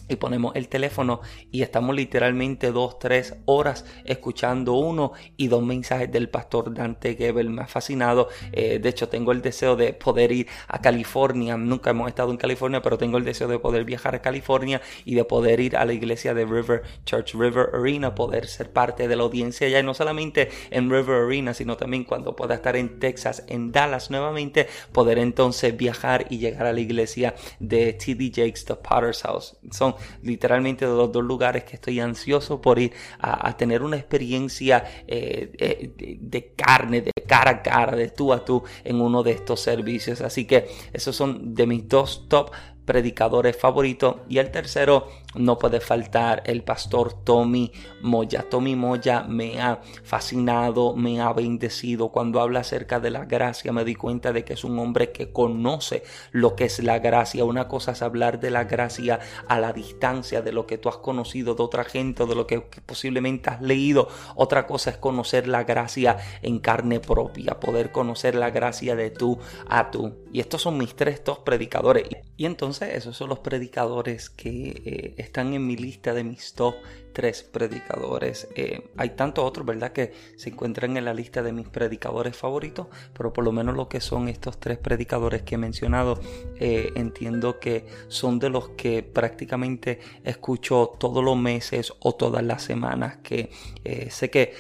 y 0.08 0.16
ponemos 0.18 0.56
el 0.56 0.68
teléfono 0.68 1.22
y 1.52 1.62
estamos 1.62 1.96
literalmente 1.96 2.72
dos, 2.72 3.00
tres 3.00 3.36
horas 3.46 3.86
escuchando 4.06 4.74
uno 4.74 5.14
y 5.38 5.48
dos 5.48 5.64
mensajes 5.64 6.12
del 6.12 6.30
pastor 6.30 6.74
Dante 6.74 7.16
Gebel. 7.16 7.50
Me 7.50 7.64
ha 7.64 7.68
fascinado. 7.68 8.30
Eh, 8.52 8.80
de 8.80 8.90
hecho, 8.90 9.10
tengo 9.10 9.32
el 9.32 9.42
deseo 9.42 9.76
de 9.76 9.94
poder 9.94 10.32
ir 10.32 10.48
a 10.68 10.82
California. 10.82 11.58
Nunca 11.58 11.92
hemos 11.92 12.08
estado 12.08 12.32
en 12.32 12.38
California, 12.38 12.82
pero 12.82 12.98
tengo 12.98 13.18
el 13.18 13.26
deseo 13.26 13.48
de 13.48 13.60
poder 13.60 13.86
viajar 13.86 14.16
a 14.16 14.22
California 14.22 14.82
y 15.04 15.16
de 15.16 15.26
poder 15.26 15.60
ir 15.60 15.78
a 15.78 15.86
la 15.86 15.94
iglesia 15.94 16.34
de 16.34 16.46
River 16.46 16.84
Church, 17.06 17.34
River 17.34 17.70
Arena, 17.74 18.16
poder 18.16 18.48
ser 18.48 18.72
parte 18.72 19.08
de 19.08 19.16
la 19.16 19.24
audiencia 19.24 19.68
allá. 19.68 19.80
Y 19.80 19.84
no 19.84 19.94
solamente 19.94 20.50
en 20.70 20.90
River 20.90 21.24
Arena, 21.24 21.54
sino 21.54 21.78
también 21.78 22.04
cuando 22.04 22.36
pueda 22.36 22.56
estar 22.56 22.76
en 22.76 23.00
Texas, 23.00 23.44
en 23.48 23.72
Dallas 23.72 24.12
nuevamente, 24.12 24.68
poder 24.92 25.18
entonces 25.20 25.76
viajar 25.76 26.28
y 26.30 26.38
llegar 26.38 26.68
a 26.68 26.74
la 26.74 26.80
iglesia 26.80 27.36
de 27.60 27.94
T.D. 27.94 28.32
Jakes, 28.36 28.66
The 28.66 28.76
Potter's 28.76 29.24
House. 29.24 29.58
Son 29.72 29.95
literalmente 30.22 30.86
de 30.86 30.96
los 30.96 31.12
dos 31.12 31.24
lugares 31.24 31.64
que 31.64 31.76
estoy 31.76 32.00
ansioso 32.00 32.62
por 32.62 32.80
ir 32.80 32.94
a, 33.20 33.56
tener 33.58 33.82
una 33.84 33.98
experiencia 33.98 34.84
eh, 35.08 35.52
eh, 35.58 36.18
de, 36.20 36.54
carne, 36.56 37.02
de 37.02 37.12
cara 37.28 37.52
a 37.52 37.62
cara, 37.62 37.96
de 37.96 38.10
tú 38.10 38.34
a 38.34 38.44
tú 38.44 38.64
en 38.84 39.02
uno 39.02 39.24
de 39.24 39.32
estos 39.32 39.62
servicios. 39.62 40.22
Así 40.22 40.46
que 40.46 40.68
esos 40.94 41.16
son 41.16 41.54
de 41.56 41.68
mis 41.68 41.88
dos 41.88 42.28
top 42.28 42.52
predicadores 42.86 43.58
favoritos. 43.58 44.18
Y 44.30 44.38
el 44.38 44.52
tercero 44.52 45.08
no 45.38 45.58
puede 45.58 45.80
faltar 45.80 46.44
el 46.46 46.64
pastor 46.64 47.14
Tommy 47.24 47.72
Moya. 48.02 48.46
Tommy 48.50 48.76
Moya 48.76 49.24
me 49.24 49.62
ha 49.62 49.82
fascinado, 50.04 50.96
me 50.96 51.22
ha 51.22 51.32
bendecido. 51.34 52.10
Cuando 52.10 52.42
habla 52.42 52.62
acerca 52.62 53.00
de 53.00 53.12
la 53.12 53.26
gracia 53.26 53.72
me 53.72 53.86
di 53.86 53.96
cuenta 53.96 54.34
de 54.34 54.44
que 54.44 54.54
es 54.54 54.64
un 54.64 54.78
hombre 54.80 55.12
que 55.12 55.32
conoce 55.32 56.04
lo 56.32 56.56
que 56.56 56.66
es 56.66 56.80
la 56.84 57.00
gracia. 57.00 57.46
Una 57.46 57.68
cosa 57.68 57.92
es 57.92 58.02
hablar 58.02 58.40
de 58.40 58.52
la 58.52 58.66
gracia 58.66 59.20
a 59.48 59.60
la 59.60 59.74
distancia 59.74 60.42
de 60.42 60.52
lo 60.52 60.66
que 60.68 60.78
tú 60.78 60.90
has 60.90 60.98
conocido 60.98 61.56
de 61.56 61.64
otra 61.64 61.84
gente 61.84 62.26
de 62.26 62.36
lo 62.36 62.48
que 62.48 62.62
posiblemente 62.86 63.50
has 63.50 63.62
leído. 63.62 64.08
Otra 64.36 64.68
cosa 64.68 64.92
es 64.92 64.98
conocer 64.98 65.48
la 65.48 65.64
gracia 65.64 66.18
en 66.42 66.60
carne 66.60 67.00
propia, 67.00 67.60
poder 67.60 67.92
conocer 67.92 68.36
la 68.36 68.50
gracia 68.50 68.96
de 68.96 69.12
tú 69.12 69.40
a 69.68 69.92
tú. 69.92 70.14
Y 70.32 70.40
estos 70.40 70.62
son 70.62 70.78
mis 70.78 70.96
tres 70.96 71.24
dos 71.24 71.40
predicadores. 71.40 72.08
Y 72.38 72.46
entonces 72.46 72.94
esos 72.94 73.16
son 73.16 73.30
los 73.30 73.40
predicadores 73.40 74.30
que 74.30 74.82
eh, 74.86 75.14
están 75.26 75.54
en 75.54 75.66
mi 75.66 75.76
lista 75.76 76.14
de 76.14 76.24
mis 76.24 76.54
top 76.54 76.76
tres 77.16 77.44
predicadores. 77.44 78.48
Eh, 78.56 78.90
hay 78.98 79.12
tantos 79.12 79.46
otros, 79.46 79.66
¿verdad?, 79.66 79.94
que 79.94 80.12
se 80.36 80.50
encuentran 80.50 80.98
en 80.98 81.06
la 81.06 81.14
lista 81.14 81.42
de 81.42 81.54
mis 81.54 81.68
predicadores 81.70 82.36
favoritos, 82.36 82.88
pero 83.14 83.32
por 83.32 83.46
lo 83.46 83.54
menos 83.54 83.76
lo 83.76 83.88
que 83.88 84.02
son 84.02 84.28
estos 84.28 84.60
tres 84.60 84.78
predicadores 84.78 85.42
que 85.44 85.56
he 85.56 85.58
mencionado, 85.58 86.20
eh, 86.60 86.92
entiendo 86.96 87.60
que 87.60 87.88
son 88.10 88.38
de 88.38 88.50
los 88.50 88.70
que 88.72 89.02
prácticamente 89.02 90.00
escucho 90.26 90.92
todos 91.00 91.24
los 91.24 91.38
meses 91.38 91.94
o 92.02 92.16
todas 92.16 92.44
las 92.44 92.64
semanas, 92.64 93.18
que 93.24 93.50
eh, 93.86 94.10
sé 94.12 94.30
que 94.30 94.54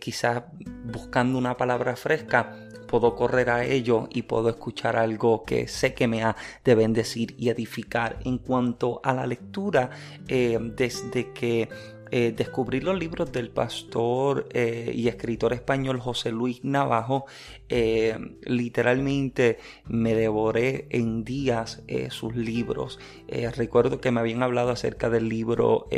quizás 0.00 0.44
buscando 0.84 1.36
una 1.38 1.56
palabra 1.56 1.96
fresca, 1.96 2.65
puedo 2.98 3.14
correr 3.14 3.50
a 3.50 3.64
ello 3.64 4.08
y 4.10 4.22
puedo 4.22 4.48
escuchar 4.48 4.96
algo 4.96 5.44
que 5.44 5.68
sé 5.68 5.92
que 5.92 6.08
me 6.08 6.22
ha 6.22 6.34
de 6.64 6.74
bendecir 6.74 7.34
y 7.38 7.50
edificar. 7.50 8.18
En 8.24 8.38
cuanto 8.38 9.00
a 9.04 9.12
la 9.12 9.26
lectura, 9.26 9.90
desde 10.26 11.32
que 11.34 11.68
eh, 12.10 12.32
descubrí 12.34 12.80
los 12.80 12.98
libros 12.98 13.32
del 13.32 13.50
pastor 13.50 14.48
eh, 14.52 14.92
y 14.94 15.08
escritor 15.08 15.52
español 15.52 16.00
José 16.00 16.30
Luis 16.30 16.64
Navajo. 16.64 17.26
Eh, 17.68 18.16
literalmente 18.44 19.58
me 19.84 20.14
devoré 20.14 20.86
en 20.90 21.22
días 21.22 21.82
sus 22.08 22.34
libros. 22.34 22.98
recuerdo 23.56 24.00
que 24.00 24.10
me 24.10 24.20
habían 24.20 24.42
hablado 24.42 24.70
acerca 24.70 25.10
del 25.10 25.28
libro 25.28 25.88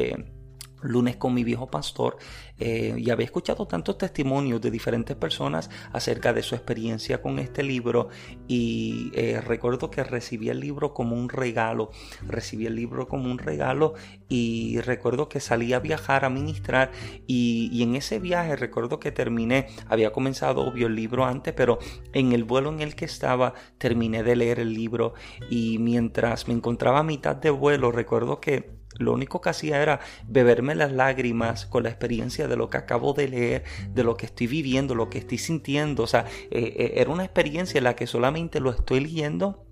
lunes 0.83 1.17
con 1.17 1.35
mi 1.35 1.45
viejo 1.45 1.71
pastor 1.71 2.19
eh, 2.59 2.95
y 2.99 3.11
había 3.11 3.25
escuchado 3.25 3.67
tantos 3.67 3.99
testimonios 3.99 4.61
de 4.61 4.71
diferentes 4.71 5.17
personas 5.17 5.71
acerca 5.93 6.33
de 6.33 6.43
su 6.43 6.55
experiencia 6.55 7.23
con 7.23 7.39
este 7.39 7.63
libro 7.63 8.09
y 8.47 9.11
eh, 9.15 9.41
recuerdo 9.41 9.91
que 9.91 10.05
recibí 10.05 10.49
el 10.49 10.61
libro 10.61 10.95
como 10.95 11.17
un 11.17 11.29
regalo, 11.29 11.91
recibí 12.27 12.67
el 12.67 12.75
libro 12.75 13.09
como 13.09 13.31
un 13.31 13.39
regalo 13.39 13.95
y 14.29 14.81
recuerdo 14.81 15.29
que 15.29 15.41
salí 15.41 15.73
a 15.73 15.81
viajar 15.81 16.25
a 16.25 16.31
ministrar 16.31 16.91
y, 17.27 17.71
y 17.73 17.83
en 17.83 17.97
ese 17.97 18.19
viaje 18.19 18.57
recuerdo 18.57 19.01
que 19.01 19.13
terminé, 19.13 19.67
había 19.89 20.13
comenzado 20.13 20.63
obvio 20.63 20.87
el 20.87 20.95
libro 20.95 21.25
antes, 21.25 21.55
pero 21.55 21.79
en 22.13 22.33
el 22.33 22.45
vuelo 22.45 22.71
en 22.71 22.81
el 22.81 22.95
que 22.95 23.05
estaba 23.05 23.55
terminé 23.79 24.23
de 24.23 24.37
leer 24.37 24.61
el 24.61 24.75
libro 24.75 25.15
y 25.51 25.79
mientras 25.79 26.49
me 26.49 26.55
encontraba 26.55 27.01
a 27.01 27.05
mitad 27.05 27.37
de 27.37 27.51
vuelo 27.51 27.93
recuerdo 27.93 28.41
que 28.41 28.78
lo 28.99 29.12
único 29.12 29.40
que 29.40 29.50
hacía 29.50 29.81
era 29.83 30.00
beberme 30.26 30.75
las 30.75 30.93
lágrimas 30.93 31.67
con 31.67 31.85
la 31.85 31.88
experiencia 31.88 32.49
de 32.49 32.57
lo 32.57 32.69
que 32.69 32.76
acabo 32.76 33.12
de 33.14 33.28
leer, 33.28 33.64
de 33.95 34.05
lo 34.05 34.17
que 34.17 34.26
estoy 34.26 34.47
viviendo, 34.47 34.95
lo 34.95 35.09
que 35.09 35.19
estoy 35.19 35.38
sintiendo. 35.38 36.02
O 36.02 36.07
sea, 36.07 36.26
eh, 36.50 36.75
eh, 36.76 36.93
era 36.97 37.11
una 37.11 37.25
experiencia 37.25 37.78
en 37.78 37.85
la 37.85 37.97
que 37.97 38.07
solamente 38.07 38.61
lo 38.61 38.71
estoy 38.71 39.00
leyendo 39.00 39.64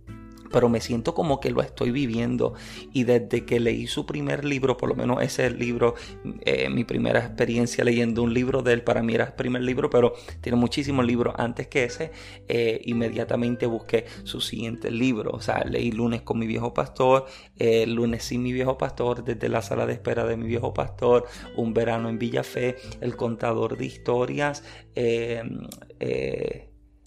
pero 0.53 0.69
me 0.69 0.81
siento 0.81 1.15
como 1.15 1.41
que 1.41 1.51
lo 1.51 1.63
estoy 1.63 1.91
viviendo. 1.91 2.55
Y 2.93 3.05
desde 3.05 3.45
que 3.45 3.61
leí 3.61 3.87
su 3.87 4.07
primer 4.07 4.45
libro, 4.45 4.77
por 4.77 4.89
lo 4.89 4.95
menos 4.95 5.23
ese 5.23 5.51
libro, 5.51 5.95
eh, 6.43 6.69
mi 6.69 6.85
primera 6.85 7.21
experiencia 7.21 7.85
leyendo 7.85 8.23
un 8.23 8.35
libro 8.35 8.63
de 8.63 8.73
él, 8.73 8.83
para 8.83 9.03
mí 9.03 9.15
era 9.15 9.25
el 9.25 9.33
primer 9.35 9.63
libro, 9.63 9.91
pero 9.91 10.15
tiene 10.41 10.57
muchísimos 10.57 11.05
libros 11.05 11.35
antes 11.39 11.69
que 11.69 11.85
ese, 11.85 12.11
eh, 12.49 12.81
inmediatamente 12.85 13.67
busqué 13.67 14.07
su 14.25 14.41
siguiente 14.41 14.91
libro, 14.91 15.31
o 15.33 15.41
sea, 15.41 15.65
leí 15.65 15.91
lunes 15.91 16.23
con 16.23 16.39
mi 16.39 16.47
viejo 16.47 16.75
pastor, 16.75 17.27
eh, 17.59 17.87
lunes 17.87 18.25
sin 18.25 18.43
mi 18.43 18.53
viejo 18.53 18.79
pastor, 18.79 19.25
desde 19.25 19.49
la 19.49 19.63
sala 19.63 19.87
de 19.87 19.95
espera 19.95 20.25
de 20.25 20.37
mi 20.37 20.47
viejo 20.47 20.73
pastor, 20.75 21.27
un 21.57 21.75
verano 21.75 22.09
en 22.09 22.19
Villa 22.19 22.43
Fe, 22.43 22.77
el 23.01 23.17
contador 23.17 23.77
de 23.77 23.87
historias, 23.87 24.63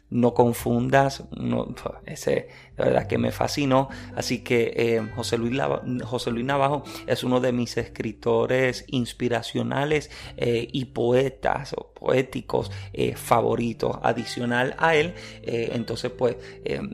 no 0.10 0.34
confundas, 0.34 1.24
no, 1.32 1.74
ese 2.06 2.48
de 2.80 2.86
verdad 2.86 3.08
que 3.08 3.18
me 3.18 3.32
fascinó. 3.32 3.90
Así 4.16 4.40
que 4.40 4.74
eh, 4.76 5.02
José, 5.16 5.38
Luis 5.38 5.60
José 6.04 6.32
Luis 6.32 6.46
Navajo 6.46 6.84
es 7.08 7.24
uno 7.24 7.40
de 7.40 7.52
mis 7.52 7.78
escritores 7.78 8.86
inspiracionales 8.88 10.10
eh, 10.38 10.68
y 10.72 10.86
poetas 10.86 11.74
o 11.74 11.92
poéticos 11.94 12.72
eh, 12.94 13.16
favoritos. 13.16 13.98
Adicional 14.02 14.76
a 14.80 14.96
él, 14.96 15.14
entonces 15.44 16.12
pues 16.12 16.38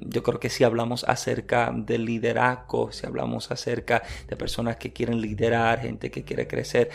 yo 0.02 0.24
creo 0.24 0.40
que 0.40 0.50
si 0.50 0.64
hablamos 0.64 1.04
acerca 1.04 1.72
del 1.76 2.06
liderazgo, 2.06 2.92
si 2.92 3.06
hablamos 3.06 3.52
acerca 3.52 4.02
de 4.28 4.36
personas 4.36 4.78
que 4.78 4.92
quieren 4.92 5.22
liderar, 5.22 5.82
gente 5.82 6.10
que 6.10 6.24
quiere 6.24 6.48
crecer, 6.48 6.90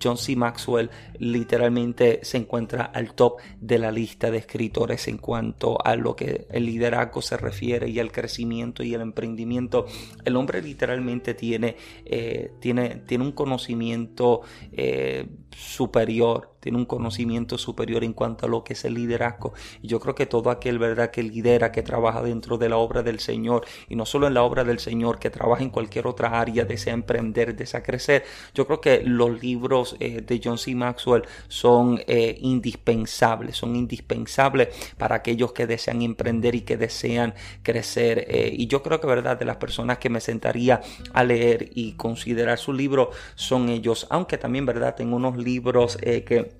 John 0.00 0.16
C. 0.16 0.36
Maxwell 0.36 0.90
literalmente 1.18 2.20
se 2.22 2.38
encuentra 2.38 2.84
al 2.84 3.14
top 3.14 3.40
de 3.60 3.78
la 3.78 3.90
lista 3.90 4.30
de 4.30 4.38
escritores 4.38 5.08
en 5.08 5.18
cuanto 5.18 5.57
a 5.84 5.96
lo 5.96 6.16
que 6.16 6.46
el 6.50 6.66
liderazgo 6.66 7.22
se 7.22 7.36
refiere 7.36 7.88
y 7.88 7.98
el 7.98 8.12
crecimiento 8.12 8.82
y 8.82 8.94
el 8.94 9.00
emprendimiento, 9.00 9.86
el 10.24 10.36
hombre 10.36 10.62
literalmente 10.62 11.34
tiene, 11.34 11.76
eh, 12.04 12.52
tiene, 12.60 13.02
tiene 13.06 13.24
un 13.24 13.32
conocimiento 13.32 14.42
eh, 14.72 15.26
superior 15.50 16.58
tiene 16.60 16.78
un 16.78 16.86
conocimiento 16.86 17.56
superior 17.58 18.04
en 18.04 18.12
cuanto 18.12 18.46
a 18.46 18.48
lo 18.48 18.64
que 18.64 18.72
es 18.72 18.84
el 18.84 18.94
liderazgo. 18.94 19.52
Y 19.82 19.88
yo 19.88 20.00
creo 20.00 20.14
que 20.14 20.26
todo 20.26 20.50
aquel, 20.50 20.78
¿verdad?, 20.78 21.10
que 21.10 21.22
lidera, 21.22 21.72
que 21.72 21.82
trabaja 21.82 22.22
dentro 22.22 22.58
de 22.58 22.68
la 22.68 22.76
obra 22.76 23.02
del 23.02 23.20
Señor, 23.20 23.64
y 23.88 23.96
no 23.96 24.04
solo 24.04 24.26
en 24.26 24.34
la 24.34 24.42
obra 24.42 24.64
del 24.64 24.78
Señor, 24.78 25.18
que 25.18 25.30
trabaja 25.30 25.62
en 25.62 25.70
cualquier 25.70 26.06
otra 26.06 26.40
área, 26.40 26.64
desea 26.64 26.94
emprender, 26.94 27.56
desea 27.56 27.82
crecer. 27.82 28.24
Yo 28.54 28.66
creo 28.66 28.80
que 28.80 29.02
los 29.02 29.40
libros 29.40 29.96
eh, 30.00 30.20
de 30.20 30.40
John 30.42 30.58
C. 30.58 30.74
Maxwell 30.74 31.22
son 31.48 32.00
eh, 32.06 32.36
indispensables, 32.40 33.56
son 33.56 33.76
indispensables 33.76 34.68
para 34.96 35.16
aquellos 35.16 35.47
que 35.52 35.66
desean 35.66 36.02
emprender 36.02 36.54
y 36.54 36.62
que 36.62 36.76
desean 36.76 37.34
crecer. 37.62 38.26
Eh, 38.28 38.50
y 38.52 38.66
yo 38.66 38.82
creo 38.82 39.00
que, 39.00 39.06
¿verdad?, 39.06 39.38
de 39.38 39.44
las 39.44 39.56
personas 39.56 39.98
que 39.98 40.10
me 40.10 40.20
sentaría 40.20 40.80
a 41.12 41.24
leer 41.24 41.70
y 41.74 41.92
considerar 41.92 42.58
su 42.58 42.72
libro 42.72 43.10
son 43.34 43.68
ellos, 43.68 44.06
aunque 44.10 44.38
también, 44.38 44.66
¿verdad?, 44.66 44.94
tengo 44.94 45.16
unos 45.16 45.36
libros 45.36 45.96
que 45.96 46.57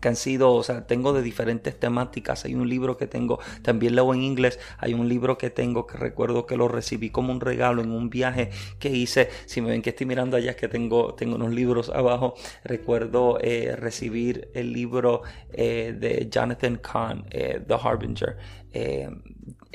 que 0.00 0.08
han 0.08 0.16
sido, 0.16 0.52
o 0.52 0.62
sea, 0.62 0.86
tengo 0.86 1.12
de 1.12 1.22
diferentes 1.22 1.78
temáticas. 1.78 2.44
Hay 2.44 2.54
un 2.54 2.68
libro 2.68 2.96
que 2.96 3.06
tengo, 3.06 3.40
también 3.62 3.94
leo 3.96 4.14
en 4.14 4.22
inglés. 4.22 4.58
Hay 4.78 4.94
un 4.94 5.08
libro 5.08 5.38
que 5.38 5.50
tengo 5.50 5.86
que 5.86 5.96
recuerdo 5.96 6.46
que 6.46 6.56
lo 6.56 6.68
recibí 6.68 7.10
como 7.10 7.32
un 7.32 7.40
regalo 7.40 7.82
en 7.82 7.90
un 7.90 8.10
viaje 8.10 8.50
que 8.78 8.90
hice. 8.90 9.28
Si 9.46 9.60
me 9.60 9.70
ven 9.70 9.82
que 9.82 9.90
estoy 9.90 10.06
mirando 10.06 10.36
allá, 10.36 10.52
es 10.52 10.56
que 10.56 10.68
tengo, 10.68 11.14
tengo 11.14 11.36
unos 11.36 11.52
libros 11.52 11.90
abajo. 11.94 12.34
Recuerdo 12.64 13.38
eh, 13.40 13.74
recibir 13.76 14.50
el 14.54 14.72
libro 14.72 15.22
eh, 15.52 15.94
de 15.98 16.28
Jonathan 16.30 16.76
Kahn, 16.76 17.24
eh, 17.30 17.60
The 17.66 17.74
Harbinger 17.74 18.36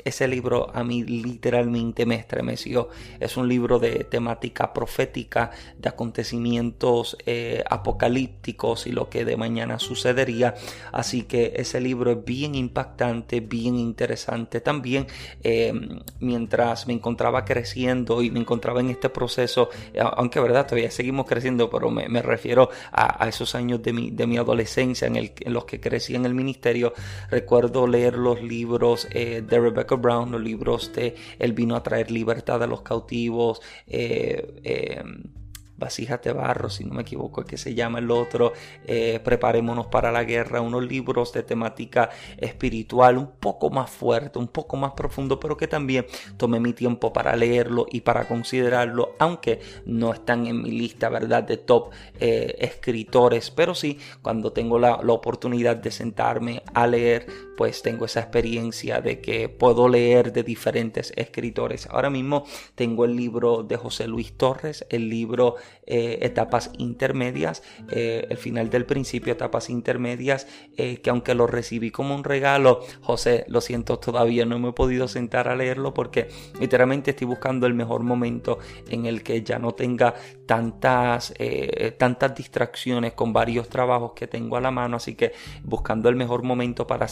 ese 0.06 0.28
libro 0.28 0.70
a 0.72 0.84
mí 0.84 1.02
literalmente 1.02 2.06
me 2.06 2.14
estremeció. 2.14 2.88
Es 3.18 3.36
un 3.36 3.48
libro 3.48 3.80
de 3.80 4.04
temática 4.04 4.72
profética, 4.72 5.50
de 5.76 5.88
acontecimientos 5.88 7.16
eh, 7.26 7.64
apocalípticos 7.68 8.86
y 8.86 8.92
lo 8.92 9.10
que 9.10 9.24
de 9.24 9.36
mañana 9.36 9.80
sucedería. 9.80 10.54
Así 10.92 11.22
que 11.22 11.54
ese 11.56 11.80
libro 11.80 12.12
es 12.12 12.24
bien 12.24 12.54
impactante, 12.54 13.40
bien 13.40 13.74
interesante. 13.74 14.60
También 14.60 15.08
eh, 15.42 15.72
mientras 16.20 16.86
me 16.86 16.92
encontraba 16.92 17.44
creciendo 17.44 18.22
y 18.22 18.30
me 18.30 18.38
encontraba 18.38 18.78
en 18.78 18.90
este 18.90 19.08
proceso, 19.08 19.70
eh, 19.92 20.00
aunque 20.00 20.38
verdad 20.38 20.66
todavía 20.66 20.92
seguimos 20.92 21.26
creciendo, 21.26 21.68
pero 21.68 21.90
me, 21.90 22.22
refiero 22.22 22.70
a, 22.92 23.26
esos 23.28 23.56
años 23.56 23.82
de 23.82 23.92
mi, 23.92 24.10
de 24.10 24.26
mi 24.28 24.36
adolescencia 24.36 25.08
en, 25.08 25.16
el, 25.16 25.32
en 25.40 25.52
los 25.52 25.64
que 25.64 25.80
crecí 25.80 26.14
en 26.14 26.26
el 26.26 26.34
ministerio, 26.34 26.92
recuerdo 27.28 27.88
leer 27.88 28.14
los 28.16 28.40
libros 28.40 29.08
de 29.10 29.58
Rebecca 29.58 29.95
Brown, 29.96 30.30
los 30.30 30.40
libros 30.40 30.92
de 30.92 31.14
Él 31.38 31.52
vino 31.52 31.76
a 31.76 31.82
traer 31.82 32.10
libertad 32.10 32.62
a 32.62 32.66
los 32.66 32.82
cautivos, 32.82 33.60
eh, 33.86 34.60
eh, 34.64 35.02
vasijas 35.76 36.22
de 36.22 36.32
barro, 36.32 36.70
si 36.70 36.84
no 36.84 36.94
me 36.94 37.02
equivoco, 37.02 37.44
que 37.44 37.56
se 37.56 37.74
llama 37.74 37.98
el 37.98 38.10
otro, 38.10 38.52
eh, 38.86 39.20
Preparémonos 39.22 39.86
para 39.86 40.10
la 40.10 40.24
guerra, 40.24 40.60
unos 40.60 40.84
libros 40.84 41.32
de 41.32 41.42
temática 41.42 42.10
espiritual 42.38 43.18
un 43.18 43.32
poco 43.38 43.70
más 43.70 43.90
fuerte, 43.90 44.38
un 44.38 44.48
poco 44.48 44.76
más 44.76 44.92
profundo, 44.92 45.38
pero 45.38 45.56
que 45.56 45.68
también 45.68 46.06
tomé 46.36 46.60
mi 46.60 46.72
tiempo 46.72 47.12
para 47.12 47.36
leerlo 47.36 47.86
y 47.90 48.00
para 48.00 48.26
considerarlo, 48.26 49.14
aunque 49.18 49.60
no 49.84 50.12
están 50.12 50.46
en 50.46 50.62
mi 50.62 50.70
lista, 50.70 51.08
¿verdad?, 51.08 51.42
de 51.42 51.56
top 51.58 51.92
eh, 52.20 52.56
escritores, 52.60 53.50
pero 53.50 53.74
sí, 53.74 53.98
cuando 54.22 54.52
tengo 54.52 54.78
la 54.78 54.96
oportunidad 55.12 55.76
de 55.76 55.90
sentarme 55.90 56.62
a 56.74 56.86
leer, 56.86 57.26
pues 57.56 57.82
tengo 57.82 58.04
esa 58.04 58.20
experiencia 58.20 59.00
de 59.00 59.20
que 59.20 59.48
puedo 59.48 59.88
leer 59.88 60.32
de 60.32 60.42
diferentes 60.42 61.12
escritores. 61.16 61.86
Ahora 61.90 62.10
mismo 62.10 62.44
tengo 62.74 63.04
el 63.04 63.16
libro 63.16 63.62
de 63.62 63.76
José 63.76 64.06
Luis 64.06 64.36
Torres, 64.36 64.86
el 64.90 65.08
libro 65.08 65.56
eh, 65.86 66.18
etapas 66.22 66.70
intermedias, 66.78 67.62
eh, 67.90 68.26
el 68.28 68.36
final 68.36 68.70
del 68.70 68.86
principio, 68.86 69.32
etapas 69.32 69.70
intermedias, 69.70 70.46
eh, 70.76 70.98
que 70.98 71.10
aunque 71.10 71.34
lo 71.34 71.46
recibí 71.46 71.90
como 71.90 72.14
un 72.14 72.24
regalo, 72.24 72.80
José, 73.02 73.44
lo 73.48 73.60
siento, 73.60 73.98
todavía 73.98 74.44
no 74.44 74.58
me 74.58 74.70
he 74.70 74.72
podido 74.72 75.08
sentar 75.08 75.48
a 75.48 75.56
leerlo 75.56 75.94
porque 75.94 76.28
literalmente 76.60 77.12
estoy 77.12 77.26
buscando 77.26 77.66
el 77.66 77.74
mejor 77.74 78.02
momento 78.02 78.58
en 78.88 79.06
el 79.06 79.22
que 79.22 79.42
ya 79.42 79.58
no 79.58 79.72
tenga 79.72 80.14
tantas, 80.46 81.34
tantas 81.98 82.34
distracciones 82.34 83.12
con 83.12 83.32
varios 83.32 83.68
trabajos 83.68 84.12
que 84.14 84.26
tengo 84.26 84.56
a 84.56 84.60
la 84.60 84.70
mano, 84.70 84.96
así 84.96 85.14
que 85.14 85.32
buscando 85.62 86.08
el 86.08 86.16
mejor 86.16 86.42
momento 86.42 86.86
para 86.86 87.08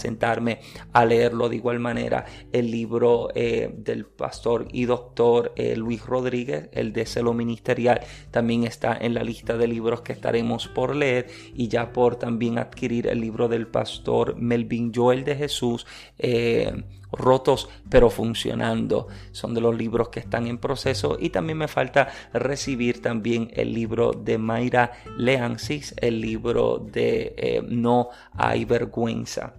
a 0.92 1.04
leerlo. 1.04 1.48
De 1.48 1.56
igual 1.56 1.80
manera, 1.80 2.24
el 2.52 2.70
libro 2.70 3.28
del 3.34 4.06
pastor 4.06 4.66
y 4.72 4.84
doctor 4.84 5.52
Luis 5.76 6.04
Rodríguez, 6.04 6.68
el 6.72 6.92
de 6.92 7.06
celo 7.06 7.34
ministerial, 7.34 8.00
también 8.30 8.64
está 8.64 8.96
en 9.00 9.14
la 9.14 9.22
lista 9.22 9.56
de 9.56 9.68
libros 9.68 10.00
que 10.02 10.12
estaremos 10.12 10.68
por 10.68 10.94
leer. 10.94 11.26
Y 11.54 11.68
ya 11.68 11.92
por 11.92 12.16
también 12.16 12.58
adquirir 12.58 13.06
el 13.06 13.20
libro 13.20 13.48
del 13.48 13.66
pastor 13.66 14.36
Melvin 14.36 14.92
Joel 14.94 15.24
de 15.24 15.36
Jesús. 15.36 15.86
Eh, 16.18 16.84
rotos 17.12 17.68
pero 17.88 18.10
funcionando. 18.10 19.08
Son 19.32 19.54
de 19.54 19.60
los 19.60 19.76
libros 19.76 20.08
que 20.08 20.20
están 20.20 20.46
en 20.46 20.58
proceso. 20.58 21.16
Y 21.18 21.30
también 21.30 21.58
me 21.58 21.68
falta 21.68 22.08
recibir 22.32 23.02
también 23.02 23.50
el 23.54 23.72
libro 23.72 24.12
de 24.12 24.38
Mayra 24.38 24.92
Leansis 25.16 25.94
el 25.98 26.20
libro 26.20 26.78
de 26.78 27.34
eh, 27.36 27.62
No 27.66 28.10
hay 28.32 28.64
vergüenza 28.64 29.54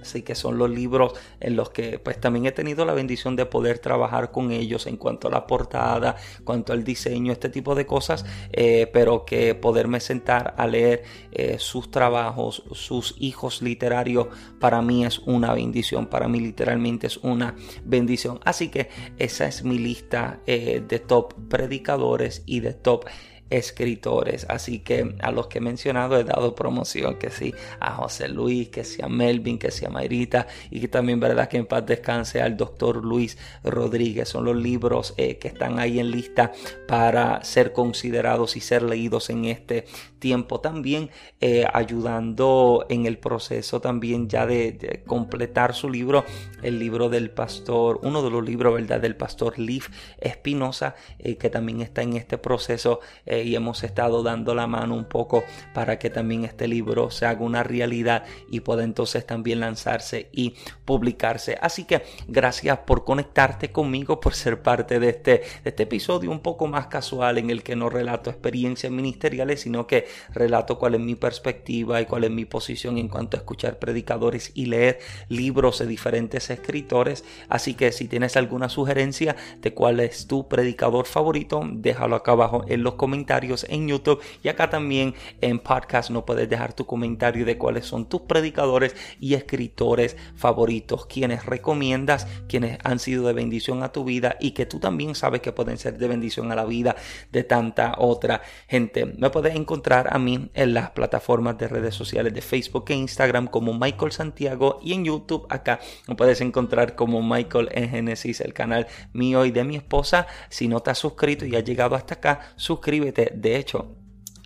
Así 0.00 0.22
que 0.22 0.34
son 0.34 0.58
los 0.58 0.70
libros 0.70 1.12
en 1.40 1.56
los 1.56 1.70
que 1.70 1.98
pues 1.98 2.20
también 2.20 2.46
he 2.46 2.52
tenido 2.52 2.84
la 2.84 2.94
bendición 2.94 3.36
de 3.36 3.46
poder 3.46 3.78
trabajar 3.78 4.30
con 4.30 4.52
ellos 4.52 4.86
en 4.86 4.96
cuanto 4.96 5.28
a 5.28 5.30
la 5.30 5.46
portada, 5.46 6.16
cuanto 6.44 6.72
al 6.72 6.84
diseño, 6.84 7.32
este 7.32 7.48
tipo 7.48 7.74
de 7.74 7.86
cosas, 7.86 8.24
eh, 8.52 8.88
pero 8.92 9.24
que 9.24 9.54
poderme 9.54 10.00
sentar 10.00 10.54
a 10.56 10.66
leer 10.66 11.02
eh, 11.32 11.56
sus 11.58 11.90
trabajos, 11.90 12.62
sus 12.72 13.16
hijos 13.18 13.62
literarios, 13.62 14.28
para 14.60 14.80
mí 14.82 15.04
es 15.04 15.18
una 15.20 15.52
bendición, 15.54 16.06
para 16.06 16.28
mí 16.28 16.40
literalmente 16.40 17.06
es 17.08 17.16
una 17.18 17.54
bendición. 17.84 18.40
Así 18.44 18.68
que 18.68 18.88
esa 19.18 19.46
es 19.46 19.64
mi 19.64 19.78
lista 19.78 20.40
eh, 20.46 20.82
de 20.86 20.98
top 21.00 21.34
predicadores 21.48 22.42
y 22.46 22.60
de 22.60 22.74
top 22.74 23.06
escritores. 23.50 24.46
Así 24.48 24.80
que 24.80 25.14
a 25.20 25.30
los 25.30 25.46
que 25.46 25.58
he 25.58 25.60
mencionado 25.60 26.18
he 26.18 26.24
dado 26.24 26.54
promoción, 26.54 27.18
que 27.18 27.30
sí, 27.30 27.54
a 27.80 27.94
José 27.94 28.28
Luis, 28.28 28.68
que 28.68 28.84
sea 28.84 29.08
Melvin, 29.08 29.58
que 29.58 29.70
sea 29.70 29.90
Mayrita 29.90 30.46
y 30.70 30.80
que 30.80 30.88
también, 30.88 31.20
verdad, 31.20 31.48
que 31.48 31.58
en 31.58 31.66
paz 31.66 31.86
descanse 31.86 32.40
al 32.40 32.56
doctor 32.56 33.04
Luis 33.04 33.38
Rodríguez. 33.64 34.28
Son 34.28 34.44
los 34.44 34.56
libros 34.56 35.14
eh, 35.16 35.38
que 35.38 35.48
están 35.48 35.78
ahí 35.78 36.00
en 36.00 36.10
lista 36.10 36.52
para 36.88 37.42
ser 37.44 37.72
considerados 37.72 38.56
y 38.56 38.60
ser 38.60 38.82
leídos 38.82 39.30
en 39.30 39.44
este 39.46 39.84
tiempo. 40.18 40.60
También 40.60 41.10
eh, 41.40 41.64
ayudando 41.72 42.86
en 42.88 43.06
el 43.06 43.18
proceso 43.18 43.80
también 43.80 44.28
ya 44.28 44.46
de, 44.46 45.02
completar 45.06 45.74
su 45.74 45.90
libro, 45.90 46.24
el 46.62 46.78
libro 46.78 47.08
del 47.08 47.30
pastor, 47.30 48.00
uno 48.02 48.22
de 48.22 48.30
los 48.30 48.44
libros, 48.44 48.74
¿verdad?, 48.74 49.00
del 49.00 49.16
pastor 49.16 49.58
Leaf 49.58 49.88
Espinosa, 50.18 50.94
eh, 51.18 51.36
que 51.36 51.50
también 51.50 51.80
está 51.80 52.02
en 52.02 52.14
este 52.14 52.38
proceso. 52.38 53.00
Eh, 53.36 53.44
y 53.44 53.54
hemos 53.54 53.84
estado 53.84 54.22
dando 54.22 54.54
la 54.54 54.66
mano 54.66 54.94
un 54.94 55.04
poco 55.04 55.44
para 55.74 55.98
que 55.98 56.08
también 56.08 56.44
este 56.44 56.66
libro 56.68 57.10
se 57.10 57.26
haga 57.26 57.42
una 57.42 57.62
realidad 57.62 58.24
y 58.50 58.60
pueda 58.60 58.82
entonces 58.82 59.26
también 59.26 59.60
lanzarse 59.60 60.30
y 60.32 60.54
publicarse. 60.84 61.58
Así 61.60 61.84
que 61.84 62.02
gracias 62.28 62.78
por 62.78 63.04
conectarte 63.04 63.72
conmigo, 63.72 64.20
por 64.20 64.34
ser 64.34 64.62
parte 64.62 64.98
de 65.00 65.10
este, 65.10 65.30
de 65.30 65.70
este 65.70 65.82
episodio 65.82 66.30
un 66.30 66.40
poco 66.40 66.66
más 66.66 66.86
casual 66.86 67.36
en 67.36 67.50
el 67.50 67.62
que 67.62 67.76
no 67.76 67.90
relato 67.90 68.30
experiencias 68.30 68.90
ministeriales, 68.90 69.60
sino 69.60 69.86
que 69.86 70.06
relato 70.32 70.78
cuál 70.78 70.94
es 70.94 71.00
mi 71.00 71.14
perspectiva 71.14 72.00
y 72.00 72.06
cuál 72.06 72.24
es 72.24 72.30
mi 72.30 72.46
posición 72.46 72.96
en 72.96 73.08
cuanto 73.08 73.36
a 73.36 73.40
escuchar 73.40 73.78
predicadores 73.78 74.50
y 74.54 74.66
leer 74.66 74.98
libros 75.28 75.78
de 75.80 75.86
diferentes 75.86 76.48
escritores. 76.48 77.24
Así 77.50 77.74
que 77.74 77.92
si 77.92 78.08
tienes 78.08 78.36
alguna 78.36 78.70
sugerencia 78.70 79.36
de 79.60 79.74
cuál 79.74 80.00
es 80.00 80.26
tu 80.26 80.48
predicador 80.48 81.04
favorito, 81.04 81.60
déjalo 81.70 82.16
acá 82.16 82.32
abajo 82.32 82.64
en 82.66 82.82
los 82.82 82.94
comentarios 82.94 83.25
en 83.68 83.88
YouTube 83.88 84.20
y 84.42 84.48
acá 84.48 84.70
también 84.70 85.14
en 85.40 85.58
podcast 85.58 86.10
no 86.10 86.24
puedes 86.24 86.48
dejar 86.48 86.74
tu 86.74 86.86
comentario 86.86 87.44
de 87.44 87.58
cuáles 87.58 87.84
son 87.84 88.08
tus 88.08 88.22
predicadores 88.22 88.94
y 89.20 89.34
escritores 89.34 90.16
favoritos, 90.36 91.06
quienes 91.06 91.44
recomiendas, 91.44 92.26
quienes 92.48 92.78
han 92.84 92.98
sido 92.98 93.26
de 93.26 93.32
bendición 93.32 93.82
a 93.82 93.90
tu 93.90 94.04
vida 94.04 94.36
y 94.40 94.52
que 94.52 94.64
tú 94.64 94.78
también 94.78 95.14
sabes 95.14 95.40
que 95.40 95.52
pueden 95.52 95.76
ser 95.76 95.98
de 95.98 96.08
bendición 96.08 96.52
a 96.52 96.54
la 96.54 96.64
vida 96.64 96.96
de 97.32 97.42
tanta 97.42 97.94
otra 97.98 98.42
gente. 98.68 99.06
Me 99.06 99.30
puedes 99.30 99.54
encontrar 99.56 100.08
a 100.14 100.18
mí 100.18 100.50
en 100.54 100.72
las 100.72 100.90
plataformas 100.90 101.58
de 101.58 101.68
redes 101.68 101.94
sociales 101.94 102.32
de 102.32 102.42
Facebook 102.42 102.84
e 102.88 102.94
Instagram 102.94 103.48
como 103.48 103.74
Michael 103.74 104.12
Santiago 104.12 104.78
y 104.82 104.92
en 104.92 105.04
YouTube 105.04 105.46
acá 105.50 105.80
me 106.06 106.14
puedes 106.14 106.40
encontrar 106.40 106.94
como 106.94 107.22
Michael 107.22 107.68
en 107.72 107.90
Genesis, 107.90 108.40
el 108.40 108.54
canal 108.54 108.86
mío 109.12 109.44
y 109.44 109.50
de 109.50 109.64
mi 109.64 109.76
esposa. 109.76 110.26
Si 110.48 110.68
no 110.68 110.80
te 110.80 110.90
has 110.90 110.98
suscrito 110.98 111.44
y 111.44 111.56
has 111.56 111.64
llegado 111.64 111.96
hasta 111.96 112.14
acá, 112.14 112.52
suscríbete. 112.56 113.15
De 113.16 113.56
hecho, 113.56 113.96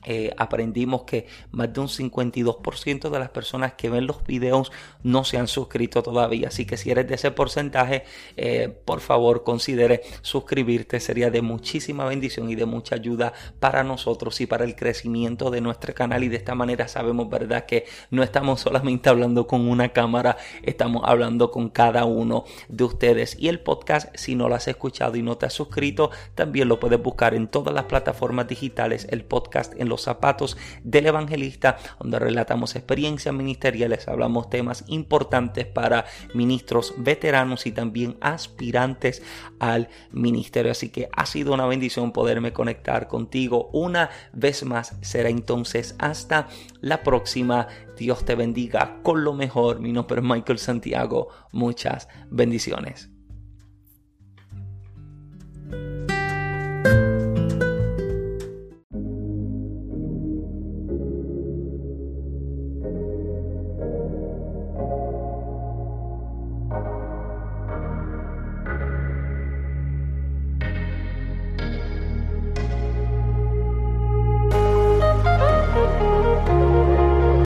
eh, 0.05 0.33
aprendimos 0.37 1.03
que 1.03 1.27
más 1.51 1.73
de 1.73 1.81
un 1.81 1.89
52% 1.89 3.11
de 3.11 3.19
las 3.19 3.31
personas 3.31 3.75
que 3.75 3.91
ven 3.91 4.07
los 4.07 4.25
videos 4.25 4.73
no 5.03 5.25
se 5.25 5.37
han 5.39 5.49
suscrito 5.49 6.03
todavía. 6.03 6.49
Así 6.49 6.65
que 6.65 6.77
si 6.77 6.91
eres 6.91 7.07
de 7.09 7.17
ese 7.17 7.31
porcentaje, 7.31 8.05
eh, 8.37 8.75
por 8.85 9.01
favor 9.01 9.45
considere 9.45 10.03
suscribirte. 10.23 11.01
Sería 11.01 11.31
de 11.31 11.43
muchísima 11.43 12.05
bendición 12.07 12.51
y 12.51 12.55
de 12.55 12.67
mucha 12.67 12.95
ayuda 12.95 13.33
para 13.59 13.85
nosotros 13.85 14.41
y 14.41 14.47
para 14.47 14.65
el 14.65 14.75
crecimiento 14.75 15.51
de 15.51 15.61
nuestro 15.61 15.95
canal. 15.95 16.25
Y 16.25 16.29
de 16.29 16.37
esta 16.37 16.55
manera 16.55 16.89
sabemos, 16.89 17.29
¿verdad? 17.29 17.67
Que 17.67 17.85
no 18.11 18.23
estamos 18.23 18.61
solamente 18.61 19.09
hablando 19.09 19.47
con 19.47 19.69
una 19.69 19.91
cámara, 19.91 20.37
estamos 20.63 21.03
hablando 21.05 21.51
con 21.51 21.69
cada 21.69 22.05
uno 22.05 22.45
de 22.69 22.85
ustedes. 22.85 23.37
Y 23.39 23.49
el 23.49 23.61
podcast, 23.61 24.15
si 24.17 24.35
no 24.35 24.49
lo 24.49 24.55
has 24.55 24.69
escuchado 24.69 25.17
y 25.17 25.23
no 25.23 25.37
te 25.37 25.47
has 25.47 25.53
suscrito, 25.53 26.11
también 26.35 26.69
lo 26.69 26.81
puedes 26.81 27.03
buscar 27.03 27.35
en 27.35 27.49
todas 27.49 27.75
las 27.75 27.85
plataformas 27.85 28.49
digitales. 28.49 29.07
El 29.11 29.25
podcast 29.25 29.75
en 29.79 29.90
los 29.91 30.03
zapatos 30.03 30.57
del 30.83 31.07
evangelista, 31.07 31.77
donde 31.99 32.19
relatamos 32.19 32.75
experiencias 32.77 33.35
ministeriales, 33.35 34.09
hablamos 34.09 34.49
temas 34.49 34.85
importantes 34.87 35.67
para 35.67 36.07
ministros 36.33 36.95
veteranos 36.97 37.67
y 37.67 37.73
también 37.73 38.17
aspirantes 38.21 39.23
al 39.59 39.89
ministerio. 40.13 40.73
Así 40.73 40.89
que 40.89 41.11
ha 41.13 41.27
sido 41.27 41.53
una 41.53 41.67
bendición 41.67 42.13
poderme 42.13 42.53
conectar 42.53 43.09
contigo 43.09 43.69
una 43.73 44.11
vez 44.33 44.65
más. 44.65 44.97
Será 45.03 45.29
entonces 45.29 45.95
hasta 45.99 46.49
la 46.81 47.03
próxima. 47.03 47.69
Dios 47.97 48.25
te 48.25 48.35
bendiga 48.35 49.01
con 49.03 49.25
lo 49.25 49.35
mejor. 49.35 49.81
Mi 49.81 49.93
nombre 49.93 50.21
es 50.21 50.27
Michael 50.27 50.59
Santiago. 50.59 51.29
Muchas 51.53 52.09
bendiciones. 52.31 53.11